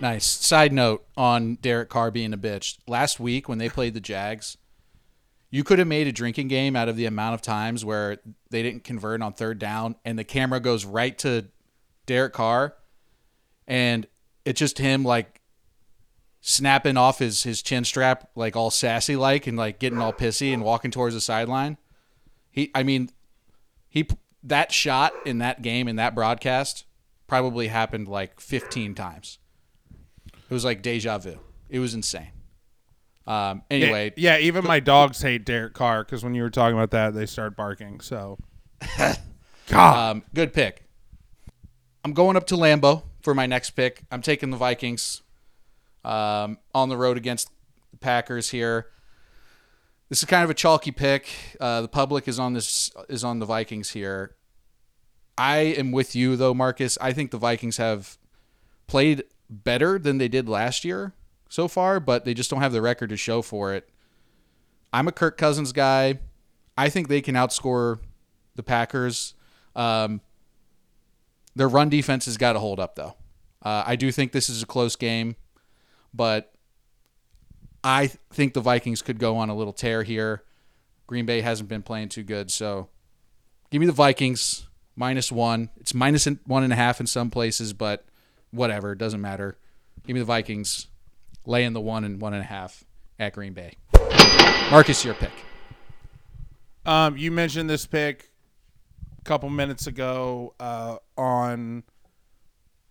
Nice. 0.01 0.25
Side 0.25 0.73
note 0.73 1.05
on 1.15 1.55
Derek 1.55 1.89
Carr 1.89 2.11
being 2.11 2.33
a 2.33 2.37
bitch. 2.37 2.77
Last 2.87 3.19
week 3.19 3.47
when 3.47 3.57
they 3.57 3.69
played 3.69 3.93
the 3.93 4.01
Jags, 4.01 4.57
you 5.53 5.63
could 5.63 5.77
have 5.77 5.87
made 5.87 6.07
a 6.07 6.11
drinking 6.11 6.47
game 6.47 6.75
out 6.75 6.89
of 6.89 6.95
the 6.95 7.05
amount 7.05 7.35
of 7.35 7.41
times 7.41 7.85
where 7.85 8.17
they 8.49 8.63
didn't 8.63 8.83
convert 8.83 9.21
on 9.21 9.33
third 9.33 9.59
down 9.59 9.95
and 10.03 10.17
the 10.17 10.23
camera 10.23 10.59
goes 10.59 10.83
right 10.83 11.15
to 11.19 11.45
Derek 12.07 12.33
Carr 12.33 12.73
and 13.67 14.07
it's 14.45 14.59
just 14.59 14.79
him 14.79 15.03
like 15.03 15.41
snapping 16.41 16.97
off 16.97 17.19
his 17.19 17.43
his 17.43 17.61
chin 17.61 17.83
strap 17.85 18.29
like 18.35 18.55
all 18.55 18.71
sassy 18.71 19.15
like 19.15 19.45
and 19.45 19.55
like 19.55 19.77
getting 19.77 19.99
all 19.99 20.11
pissy 20.11 20.53
and 20.53 20.63
walking 20.63 20.89
towards 20.89 21.13
the 21.13 21.21
sideline. 21.21 21.77
He 22.49 22.71
I 22.73 22.81
mean 22.81 23.11
he 23.87 24.07
that 24.43 24.71
shot 24.71 25.13
in 25.25 25.37
that 25.39 25.61
game 25.61 25.87
in 25.87 25.95
that 25.95 26.13
broadcast 26.13 26.85
probably 27.27 27.67
happened 27.67 28.07
like 28.07 28.39
15 28.39 28.93
times. 28.95 29.39
It 30.31 30.53
was 30.53 30.65
like 30.65 30.81
deja 30.81 31.17
vu. 31.17 31.39
It 31.69 31.79
was 31.79 31.93
insane. 31.93 32.31
Um, 33.25 33.63
anyway, 33.71 34.11
yeah, 34.17 34.37
yeah, 34.37 34.45
even 34.45 34.65
my 34.65 34.81
dogs 34.81 35.21
hate 35.21 35.45
Derek 35.45 35.73
Carr 35.73 36.03
because 36.03 36.23
when 36.23 36.35
you 36.35 36.43
were 36.43 36.49
talking 36.49 36.77
about 36.77 36.91
that, 36.91 37.13
they 37.13 37.25
start 37.25 37.55
barking. 37.55 38.01
So, 38.01 38.37
God, 39.67 40.11
um, 40.11 40.23
good 40.33 40.51
pick. 40.53 40.83
I'm 42.03 42.11
going 42.11 42.35
up 42.35 42.45
to 42.47 42.55
Lambeau 42.55 43.03
for 43.21 43.33
my 43.33 43.45
next 43.45 43.71
pick. 43.71 44.03
I'm 44.11 44.21
taking 44.21 44.49
the 44.49 44.57
Vikings 44.57 45.21
um, 46.03 46.57
on 46.75 46.89
the 46.89 46.97
road 46.97 47.15
against 47.15 47.49
the 47.91 47.97
Packers 47.97 48.49
here. 48.49 48.87
This 50.13 50.21
is 50.21 50.27
kind 50.27 50.43
of 50.43 50.51
a 50.51 50.53
chalky 50.53 50.91
pick. 50.91 51.27
Uh, 51.59 51.81
the 51.81 51.87
public 51.87 52.27
is 52.27 52.37
on 52.37 52.53
this 52.53 52.91
is 53.09 53.23
on 53.23 53.39
the 53.39 53.47
Vikings 53.47 53.89
here. 53.89 54.35
I 55.39 55.55
am 55.55 55.91
with 55.91 56.15
you 56.15 56.35
though, 56.35 56.53
Marcus. 56.53 56.99
I 57.01 57.13
think 57.13 57.31
the 57.31 57.39
Vikings 57.39 57.77
have 57.77 58.19
played 58.85 59.23
better 59.49 59.97
than 59.97 60.19
they 60.19 60.27
did 60.27 60.47
last 60.47 60.85
year 60.85 61.15
so 61.49 61.67
far, 61.67 61.99
but 61.99 62.25
they 62.25 62.35
just 62.35 62.51
don't 62.51 62.61
have 62.61 62.73
the 62.73 62.79
record 62.79 63.09
to 63.09 63.17
show 63.17 63.41
for 63.41 63.73
it. 63.73 63.89
I'm 64.93 65.07
a 65.07 65.11
Kirk 65.11 65.35
Cousins 65.35 65.71
guy. 65.71 66.19
I 66.77 66.89
think 66.89 67.07
they 67.07 67.19
can 67.19 67.33
outscore 67.33 67.97
the 68.53 68.61
Packers. 68.61 69.33
Um, 69.75 70.21
their 71.55 71.67
run 71.67 71.89
defense 71.89 72.25
has 72.25 72.37
got 72.37 72.53
to 72.53 72.59
hold 72.59 72.79
up, 72.79 72.93
though. 72.93 73.15
Uh, 73.63 73.81
I 73.87 73.95
do 73.95 74.11
think 74.11 74.31
this 74.31 74.47
is 74.47 74.61
a 74.61 74.67
close 74.67 74.95
game, 74.95 75.37
but 76.13 76.52
I 77.83 78.07
think 78.31 78.53
the 78.53 78.61
Vikings 78.61 79.01
could 79.01 79.19
go 79.19 79.37
on 79.37 79.49
a 79.49 79.55
little 79.55 79.73
tear 79.73 80.03
here. 80.03 80.43
Green 81.07 81.25
Bay 81.25 81.41
hasn't 81.41 81.67
been 81.69 81.83
playing 81.83 82.09
too 82.09 82.23
good, 82.23 82.49
so 82.49 82.89
give 83.71 83.79
me 83.81 83.85
the 83.85 83.91
Vikings 83.91 84.67
minus 84.95 85.31
one. 85.31 85.69
It's 85.77 85.93
minus 85.93 86.25
one 86.45 86.63
and 86.63 86.71
a 86.71 86.77
half 86.77 86.99
in 86.99 87.07
some 87.07 87.29
places, 87.29 87.73
but 87.73 88.05
whatever. 88.51 88.93
It 88.93 88.99
doesn't 88.99 89.21
matter. 89.21 89.57
Give 90.07 90.13
me 90.13 90.19
the 90.19 90.25
Vikings. 90.25 90.87
laying 91.45 91.73
the 91.73 91.81
one 91.81 92.03
and 92.03 92.21
one 92.21 92.33
and 92.33 92.41
a 92.41 92.45
half 92.45 92.85
at 93.19 93.33
Green 93.33 93.53
Bay. 93.53 93.73
Marcus, 94.71 95.03
your 95.03 95.13
pick. 95.13 95.31
Um, 96.85 97.17
you 97.17 97.31
mentioned 97.31 97.69
this 97.69 97.85
pick 97.85 98.31
a 99.19 99.23
couple 99.23 99.49
minutes 99.49 99.87
ago 99.87 100.53
uh, 100.59 100.97
on 101.17 101.83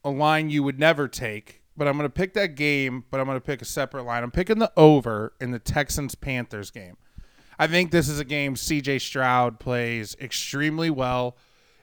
a 0.05 0.11
line 0.11 0.51
you 0.51 0.63
would 0.63 0.79
never 0.79 1.09
take, 1.09 1.62
but 1.77 1.89
I'm 1.89 1.97
going 1.97 2.09
to 2.09 2.13
pick 2.13 2.35
that 2.35 2.55
game, 2.55 3.05
but 3.11 3.21
I'm 3.21 3.27
going 3.27 3.37
to 3.37 3.45
pick 3.45 3.63
a 3.63 3.67
separate 3.67 4.05
line. 4.05 4.23
I'm 4.23 4.31
picking 4.31 4.59
the 4.59 4.73
over 4.77 5.33
in 5.41 5.51
the 5.51 5.59
Texans 5.59 6.15
Panthers 6.15 6.71
game. 6.71 6.97
I 7.59 7.67
think 7.67 7.91
this 7.91 8.09
is 8.09 8.19
a 8.19 8.25
game 8.25 8.55
CJ 8.55 9.01
Stroud 9.01 9.61
plays 9.61 10.17
extremely 10.21 10.91
well. 10.91 11.37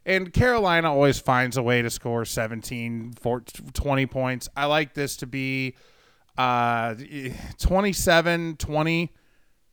And 0.06 0.34
Carolina 0.34 0.92
always 0.92 1.20
finds 1.20 1.58
a 1.58 1.64
way 1.64 1.82
to 1.82 1.90
score 1.90 2.26
17, 2.26 3.14
14, 3.14 3.72
20 3.74 4.06
points. 4.08 4.50
I 4.56 4.66
like 4.66 4.94
this 4.94 5.18
to 5.18 5.28
be 5.28 5.76
uh, 6.38 6.96
27 7.60 8.56
20 8.58 9.14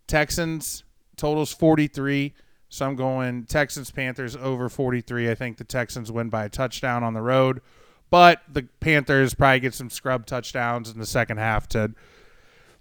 Texans. 0.06 0.84
Totals 1.16 1.52
43. 1.52 2.34
So 2.68 2.86
I'm 2.86 2.96
going 2.96 3.44
Texans 3.44 3.90
Panthers 3.90 4.36
over 4.36 4.68
43. 4.68 5.30
I 5.30 5.34
think 5.34 5.56
the 5.56 5.64
Texans 5.64 6.12
win 6.12 6.28
by 6.28 6.44
a 6.44 6.48
touchdown 6.48 7.02
on 7.02 7.14
the 7.14 7.22
road. 7.22 7.62
But 8.10 8.42
the 8.50 8.62
Panthers 8.80 9.34
probably 9.34 9.60
get 9.60 9.74
some 9.74 9.90
scrub 9.90 10.26
touchdowns 10.26 10.90
in 10.90 10.98
the 10.98 11.06
second 11.06 11.38
half 11.38 11.68
to 11.70 11.92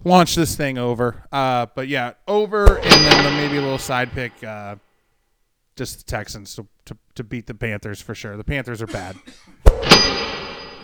launch 0.03 0.35
this 0.35 0.55
thing 0.55 0.77
over. 0.77 1.23
Uh, 1.31 1.65
but 1.73 1.87
yeah, 1.87 2.13
over 2.27 2.77
and 2.77 3.05
then 3.05 3.37
maybe 3.37 3.57
a 3.57 3.61
little 3.61 3.77
side 3.77 4.11
pick. 4.11 4.43
Uh, 4.43 4.75
just 5.75 5.97
the 5.97 6.03
Texans 6.03 6.55
to, 6.55 6.67
to, 6.85 6.97
to 7.15 7.23
beat 7.23 7.47
the 7.47 7.53
Panthers 7.53 8.01
for 8.01 8.15
sure. 8.15 8.37
The 8.37 8.43
Panthers 8.43 8.81
are 8.81 8.87
bad. 8.87 9.17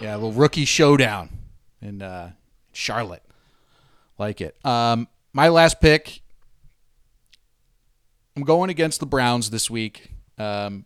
Yeah, 0.02 0.16
a 0.16 0.18
little 0.18 0.32
rookie 0.32 0.66
showdown 0.66 1.30
in 1.80 2.02
uh, 2.02 2.32
Charlotte. 2.72 3.22
Like 4.18 4.42
it. 4.42 4.56
Um, 4.66 5.08
my 5.32 5.50
last 5.50 5.80
pick. 5.80 6.24
I'm 8.36 8.42
going 8.42 8.72
against 8.72 9.00
the 9.00 9.06
Browns 9.06 9.52
this 9.52 9.70
week. 9.70 10.12
Um, 10.40 10.86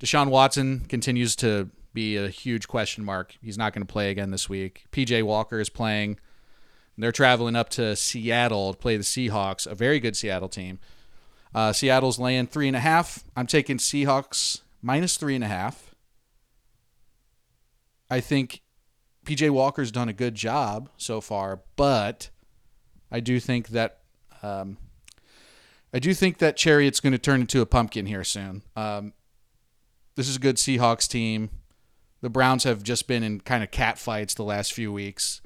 Deshaun 0.00 0.28
Watson 0.28 0.80
continues 0.88 1.36
to 1.36 1.70
be 1.92 2.16
a 2.16 2.28
huge 2.28 2.68
question 2.68 3.04
mark. 3.04 3.36
He's 3.42 3.58
not 3.58 3.72
going 3.72 3.86
to 3.86 3.92
play 3.92 4.10
again 4.10 4.30
this 4.30 4.48
week. 4.48 4.84
PJ 4.92 5.22
Walker 5.22 5.60
is 5.60 5.68
playing. 5.68 6.18
They're 6.98 7.12
traveling 7.12 7.56
up 7.56 7.68
to 7.70 7.96
Seattle 7.96 8.72
to 8.72 8.78
play 8.78 8.96
the 8.96 9.02
Seahawks, 9.02 9.66
a 9.66 9.74
very 9.74 9.98
good 9.98 10.16
Seattle 10.16 10.48
team. 10.48 10.78
Uh, 11.54 11.72
Seattle's 11.72 12.18
laying 12.18 12.46
three 12.46 12.68
and 12.68 12.76
a 12.76 12.80
half. 12.80 13.24
I'm 13.36 13.46
taking 13.46 13.78
Seahawks 13.78 14.60
minus 14.82 15.16
three 15.16 15.34
and 15.34 15.44
a 15.44 15.48
half. 15.48 15.94
I 18.10 18.20
think 18.20 18.62
PJ 19.24 19.50
Walker's 19.50 19.90
done 19.90 20.08
a 20.08 20.12
good 20.12 20.34
job 20.34 20.90
so 20.96 21.20
far, 21.20 21.62
but 21.76 22.30
I 23.10 23.20
do 23.20 23.40
think 23.40 23.68
that 23.68 24.00
um, 24.42 24.76
I 25.94 25.98
do 25.98 26.12
think 26.14 26.38
that 26.38 26.56
Chariot's 26.56 27.00
going 27.00 27.12
to 27.12 27.18
turn 27.18 27.40
into 27.40 27.60
a 27.60 27.66
pumpkin 27.66 28.06
here 28.06 28.24
soon. 28.24 28.62
Um, 28.76 29.12
this 30.14 30.28
is 30.28 30.36
a 30.36 30.40
good 30.40 30.56
Seahawks 30.56 31.08
team. 31.08 31.50
The 32.22 32.30
Browns 32.30 32.64
have 32.64 32.82
just 32.82 33.06
been 33.06 33.22
in 33.22 33.40
kind 33.40 33.62
of 33.62 33.70
cat 33.70 33.98
fights 33.98 34.34
the 34.34 34.44
last 34.44 34.72
few 34.72 34.92
weeks. 34.92 35.42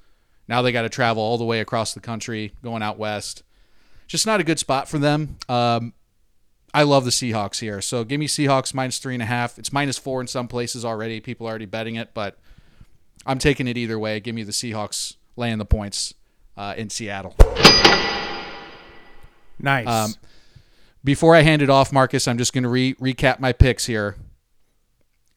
Now 0.46 0.62
they 0.62 0.70
got 0.70 0.82
to 0.82 0.88
travel 0.88 1.22
all 1.22 1.38
the 1.38 1.44
way 1.44 1.60
across 1.60 1.94
the 1.94 2.00
country, 2.00 2.52
going 2.62 2.82
out 2.82 2.98
west. 2.98 3.42
Just 4.06 4.26
not 4.26 4.40
a 4.40 4.44
good 4.44 4.60
spot 4.60 4.88
for 4.88 4.98
them. 4.98 5.38
Um, 5.48 5.94
I 6.72 6.82
love 6.82 7.04
the 7.04 7.10
Seahawks 7.10 7.60
here. 7.60 7.80
So 7.80 8.04
give 8.04 8.20
me 8.20 8.28
Seahawks 8.28 8.74
minus 8.74 8.98
three 8.98 9.14
and 9.14 9.22
a 9.22 9.26
half. 9.26 9.58
It's 9.58 9.72
minus 9.72 9.98
four 9.98 10.20
in 10.20 10.26
some 10.26 10.46
places 10.46 10.84
already. 10.84 11.18
People 11.20 11.46
are 11.46 11.50
already 11.50 11.64
betting 11.64 11.96
it, 11.96 12.10
but 12.14 12.38
I'm 13.24 13.38
taking 13.38 13.66
it 13.66 13.76
either 13.76 13.98
way. 13.98 14.20
Give 14.20 14.34
me 14.34 14.42
the 14.44 14.52
Seahawks 14.52 15.16
laying 15.34 15.58
the 15.58 15.64
points 15.64 16.14
uh, 16.56 16.74
in 16.76 16.90
Seattle. 16.90 17.34
Nice. 19.58 19.88
Um, 19.88 20.14
before 21.02 21.34
I 21.34 21.40
hand 21.40 21.62
it 21.62 21.70
off, 21.70 21.92
Marcus, 21.92 22.28
I'm 22.28 22.36
just 22.36 22.52
going 22.52 22.64
to 22.64 22.68
re- 22.68 22.94
recap 22.94 23.40
my 23.40 23.52
picks 23.52 23.86
here. 23.86 24.16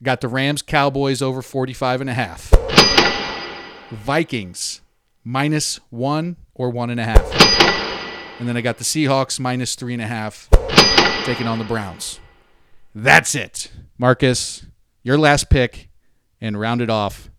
Got 0.01 0.21
the 0.21 0.27
Rams 0.29 0.61
Cowboys 0.61 1.21
over 1.21 1.41
45 1.41 2.01
and 2.01 2.09
a 2.09 2.13
half. 2.13 2.51
Vikings 3.91 4.81
minus 5.23 5.79
one 5.89 6.37
or 6.53 6.69
one 6.69 6.89
and 6.89 6.99
a 6.99 7.03
half. 7.03 8.39
And 8.39 8.47
then 8.47 8.55
I 8.55 8.61
got 8.61 8.77
the 8.77 8.83
Seahawks 8.85 9.39
minus 9.39 9.75
three 9.75 9.93
and 9.93 10.01
a 10.01 10.07
half 10.07 10.49
taking 11.25 11.47
on 11.47 11.59
the 11.59 11.65
Browns. 11.65 12.19
That's 12.95 13.35
it. 13.35 13.71
Marcus, 13.97 14.65
your 15.03 15.17
last 15.17 15.49
pick 15.49 15.89
and 16.39 16.57
round 16.57 16.81
it 16.81 16.89
off. 16.89 17.29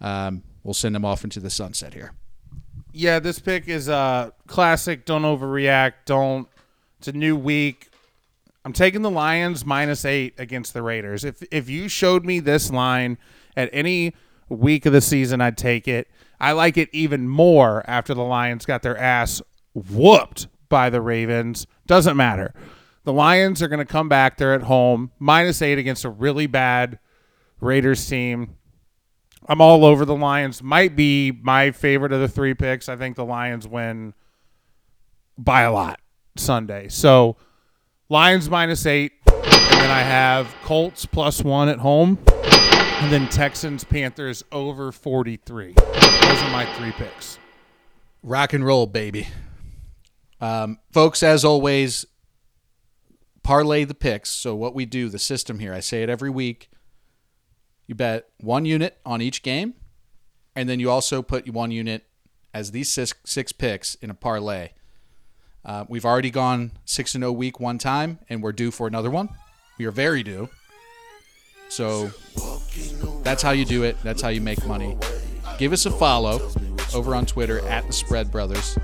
Um, 0.00 0.42
we'll 0.64 0.74
send 0.74 0.94
them 0.94 1.04
off 1.04 1.22
into 1.22 1.38
the 1.38 1.50
sunset 1.50 1.94
here. 1.94 2.12
yeah, 2.92 3.18
this 3.20 3.38
pick 3.38 3.68
is 3.68 3.88
uh 3.88 4.30
classic. 4.48 5.04
Don't 5.04 5.22
overreact. 5.22 5.92
Don't. 6.04 6.48
It's 6.98 7.08
a 7.08 7.12
new 7.12 7.36
week. 7.36 7.90
I'm 8.66 8.72
taking 8.72 9.02
the 9.02 9.12
Lions 9.12 9.64
minus 9.64 10.04
eight 10.04 10.34
against 10.38 10.74
the 10.74 10.82
Raiders. 10.82 11.24
If 11.24 11.40
if 11.52 11.70
you 11.70 11.88
showed 11.88 12.24
me 12.24 12.40
this 12.40 12.68
line 12.68 13.16
at 13.56 13.70
any 13.72 14.12
week 14.48 14.86
of 14.86 14.92
the 14.92 15.00
season, 15.00 15.40
I'd 15.40 15.56
take 15.56 15.86
it. 15.86 16.08
I 16.40 16.50
like 16.50 16.76
it 16.76 16.88
even 16.92 17.28
more 17.28 17.88
after 17.88 18.12
the 18.12 18.24
Lions 18.24 18.66
got 18.66 18.82
their 18.82 18.98
ass 18.98 19.40
whooped 19.72 20.48
by 20.68 20.90
the 20.90 21.00
Ravens. 21.00 21.68
Doesn't 21.86 22.16
matter. 22.16 22.52
The 23.04 23.12
Lions 23.12 23.62
are 23.62 23.68
going 23.68 23.78
to 23.78 23.84
come 23.84 24.08
back. 24.08 24.36
They're 24.36 24.52
at 24.54 24.64
home, 24.64 25.12
minus 25.20 25.62
eight 25.62 25.78
against 25.78 26.04
a 26.04 26.10
really 26.10 26.48
bad 26.48 26.98
Raiders 27.60 28.04
team. 28.08 28.56
I'm 29.48 29.60
all 29.60 29.84
over 29.84 30.04
the 30.04 30.16
Lions. 30.16 30.60
Might 30.60 30.96
be 30.96 31.30
my 31.30 31.70
favorite 31.70 32.12
of 32.12 32.18
the 32.18 32.26
three 32.26 32.54
picks. 32.54 32.88
I 32.88 32.96
think 32.96 33.14
the 33.14 33.24
Lions 33.24 33.68
win 33.68 34.12
by 35.38 35.62
a 35.62 35.72
lot 35.72 36.00
Sunday. 36.36 36.88
So 36.88 37.36
Lions 38.08 38.48
minus 38.48 38.86
eight. 38.86 39.14
And 39.26 39.82
then 39.82 39.90
I 39.90 40.00
have 40.00 40.54
Colts 40.62 41.06
plus 41.06 41.42
one 41.42 41.68
at 41.68 41.80
home. 41.80 42.18
And 42.28 43.12
then 43.12 43.28
Texans, 43.28 43.82
Panthers 43.82 44.44
over 44.52 44.92
43. 44.92 45.72
Those 45.72 46.42
are 46.42 46.50
my 46.50 46.72
three 46.76 46.92
picks. 46.92 47.38
Rock 48.22 48.52
and 48.52 48.64
roll, 48.64 48.86
baby. 48.86 49.26
Um, 50.40 50.78
folks, 50.92 51.22
as 51.22 51.44
always, 51.44 52.06
parlay 53.42 53.84
the 53.84 53.94
picks. 53.94 54.30
So, 54.30 54.54
what 54.54 54.74
we 54.74 54.86
do, 54.86 55.08
the 55.08 55.18
system 55.18 55.58
here, 55.58 55.74
I 55.74 55.80
say 55.80 56.02
it 56.02 56.08
every 56.08 56.30
week. 56.30 56.70
You 57.86 57.94
bet 57.94 58.28
one 58.40 58.64
unit 58.64 58.98
on 59.04 59.20
each 59.20 59.42
game, 59.42 59.74
and 60.54 60.68
then 60.68 60.80
you 60.80 60.90
also 60.90 61.22
put 61.22 61.48
one 61.52 61.70
unit 61.70 62.04
as 62.54 62.70
these 62.70 62.90
six, 62.90 63.14
six 63.24 63.52
picks 63.52 63.94
in 63.96 64.10
a 64.10 64.14
parlay. 64.14 64.70
Uh, 65.66 65.84
we've 65.88 66.04
already 66.04 66.30
gone 66.30 66.70
6 66.84 67.16
and 67.16 67.22
0 67.22 67.32
week 67.32 67.58
one 67.58 67.76
time, 67.76 68.20
and 68.30 68.40
we're 68.40 68.52
due 68.52 68.70
for 68.70 68.86
another 68.86 69.10
one. 69.10 69.28
We 69.78 69.84
are 69.86 69.90
very 69.90 70.22
due. 70.22 70.48
So, 71.68 72.12
that's 73.24 73.42
how 73.42 73.50
you 73.50 73.64
do 73.64 73.82
it. 73.82 73.96
That's 74.04 74.22
how 74.22 74.28
you 74.28 74.40
make 74.40 74.64
money. 74.64 74.96
Give 75.58 75.72
us 75.72 75.84
a 75.84 75.90
follow 75.90 76.52
over 76.94 77.14
on 77.16 77.26
Twitter 77.26 77.66
at 77.66 77.84
the 77.86 77.92
Spread 77.92 78.30
Brothers. 78.30 78.78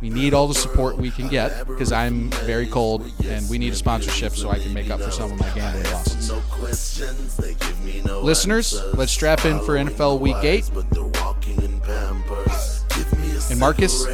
We 0.00 0.08
need 0.08 0.32
all 0.32 0.46
the 0.46 0.54
support 0.54 0.96
we 0.96 1.10
can 1.10 1.28
get 1.28 1.66
because 1.66 1.92
I'm 1.92 2.30
very 2.30 2.66
cold 2.66 3.10
and 3.24 3.48
we 3.50 3.58
need 3.58 3.72
a 3.72 3.76
sponsorship 3.76 4.32
so 4.32 4.48
I 4.48 4.58
can 4.58 4.72
make 4.72 4.90
up 4.90 5.00
for 5.00 5.10
some 5.10 5.32
of 5.32 5.38
my 5.40 5.50
gambling 5.50 5.84
losses. 5.92 6.32
Listeners, 8.22 8.80
let's 8.94 9.12
strap 9.12 9.44
in 9.44 9.58
for 9.60 9.74
NFL 9.74 10.20
Week 10.20 10.36
8. 10.36 10.70
And 13.50 13.58
Marcus, 13.58 14.06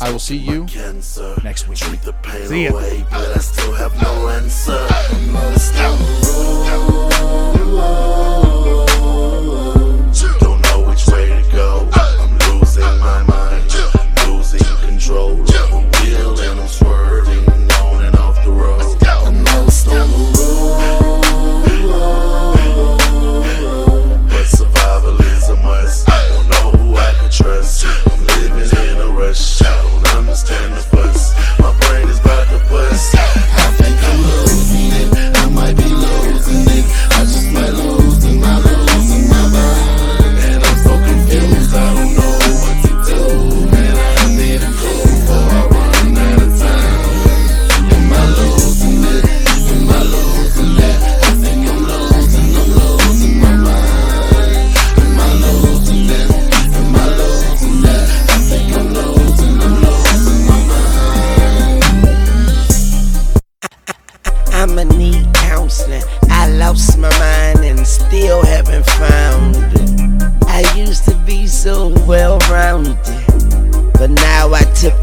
I 0.00 0.10
will 0.10 0.18
see 0.18 0.36
you 0.36 0.66
next 1.44 1.68
week. 1.68 1.76
See 1.78 2.64
ya. 2.64 2.72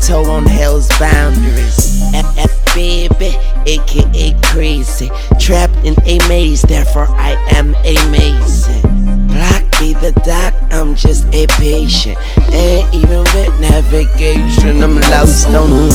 Tiptoe 0.05 0.29
on 0.29 0.45
hell's 0.45 0.87
boundaries. 0.99 2.01
FF 2.13 2.75
baby, 2.75 3.37
aka 3.65 4.35
crazy, 4.43 5.09
trapped 5.39 5.75
in 5.85 5.95
a 6.05 6.19
maze, 6.27 6.61
therefore 6.61 7.07
I 7.09 7.33
am 7.51 7.73
amazing. 7.75 8.81
Block 9.27 9.63
be 9.79 9.93
the 9.93 10.11
doc, 10.23 10.53
I'm 10.71 10.95
just 10.95 11.25
a 11.33 11.47
patient. 11.47 12.17
Ain't 12.51 12.93
even 12.93 13.19
with 13.19 13.59
navigation, 13.59 14.83
I'm 14.83 14.99
lost 15.01 15.47
on 15.47 15.89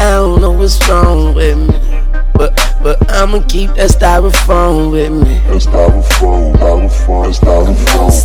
I 0.00 0.10
don't 0.12 0.40
know 0.40 0.52
what's 0.52 0.88
wrong 0.88 1.34
with 1.34 1.58
me. 1.58 1.87
But, 2.88 3.00
but 3.00 3.12
I'ma 3.12 3.42
keep 3.46 3.74
that 3.74 3.90
styrofoam 3.90 4.90
with 4.90 5.12
me. 5.12 5.40
That 5.44 5.60
styrofoam, 5.60 6.56
styrofoam, 6.56 7.34
styrofoam. 7.36 8.24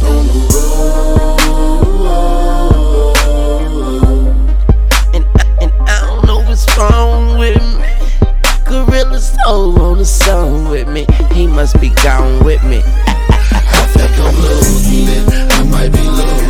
And, 5.14 5.26
and 5.62 5.72
I 5.82 6.00
don't 6.08 6.26
know 6.26 6.40
what's 6.48 6.66
wrong 6.78 7.38
with 7.38 7.62
me. 7.78 7.90
Gorilla 8.64 9.20
soul 9.20 9.82
on 9.82 9.98
the 9.98 10.06
song 10.06 10.70
with 10.70 10.88
me. 10.88 11.08
He 11.34 11.46
must 11.46 11.82
be 11.82 11.90
gone 12.02 12.46
with 12.46 12.64
me. 12.64 12.82
I 12.86 13.86
think 13.92 14.18
I'm 14.18 14.34
losing 14.44 15.10
it. 15.10 15.52
I 15.52 15.64
might 15.64 15.92
be 15.92 16.08
losing 16.08 16.43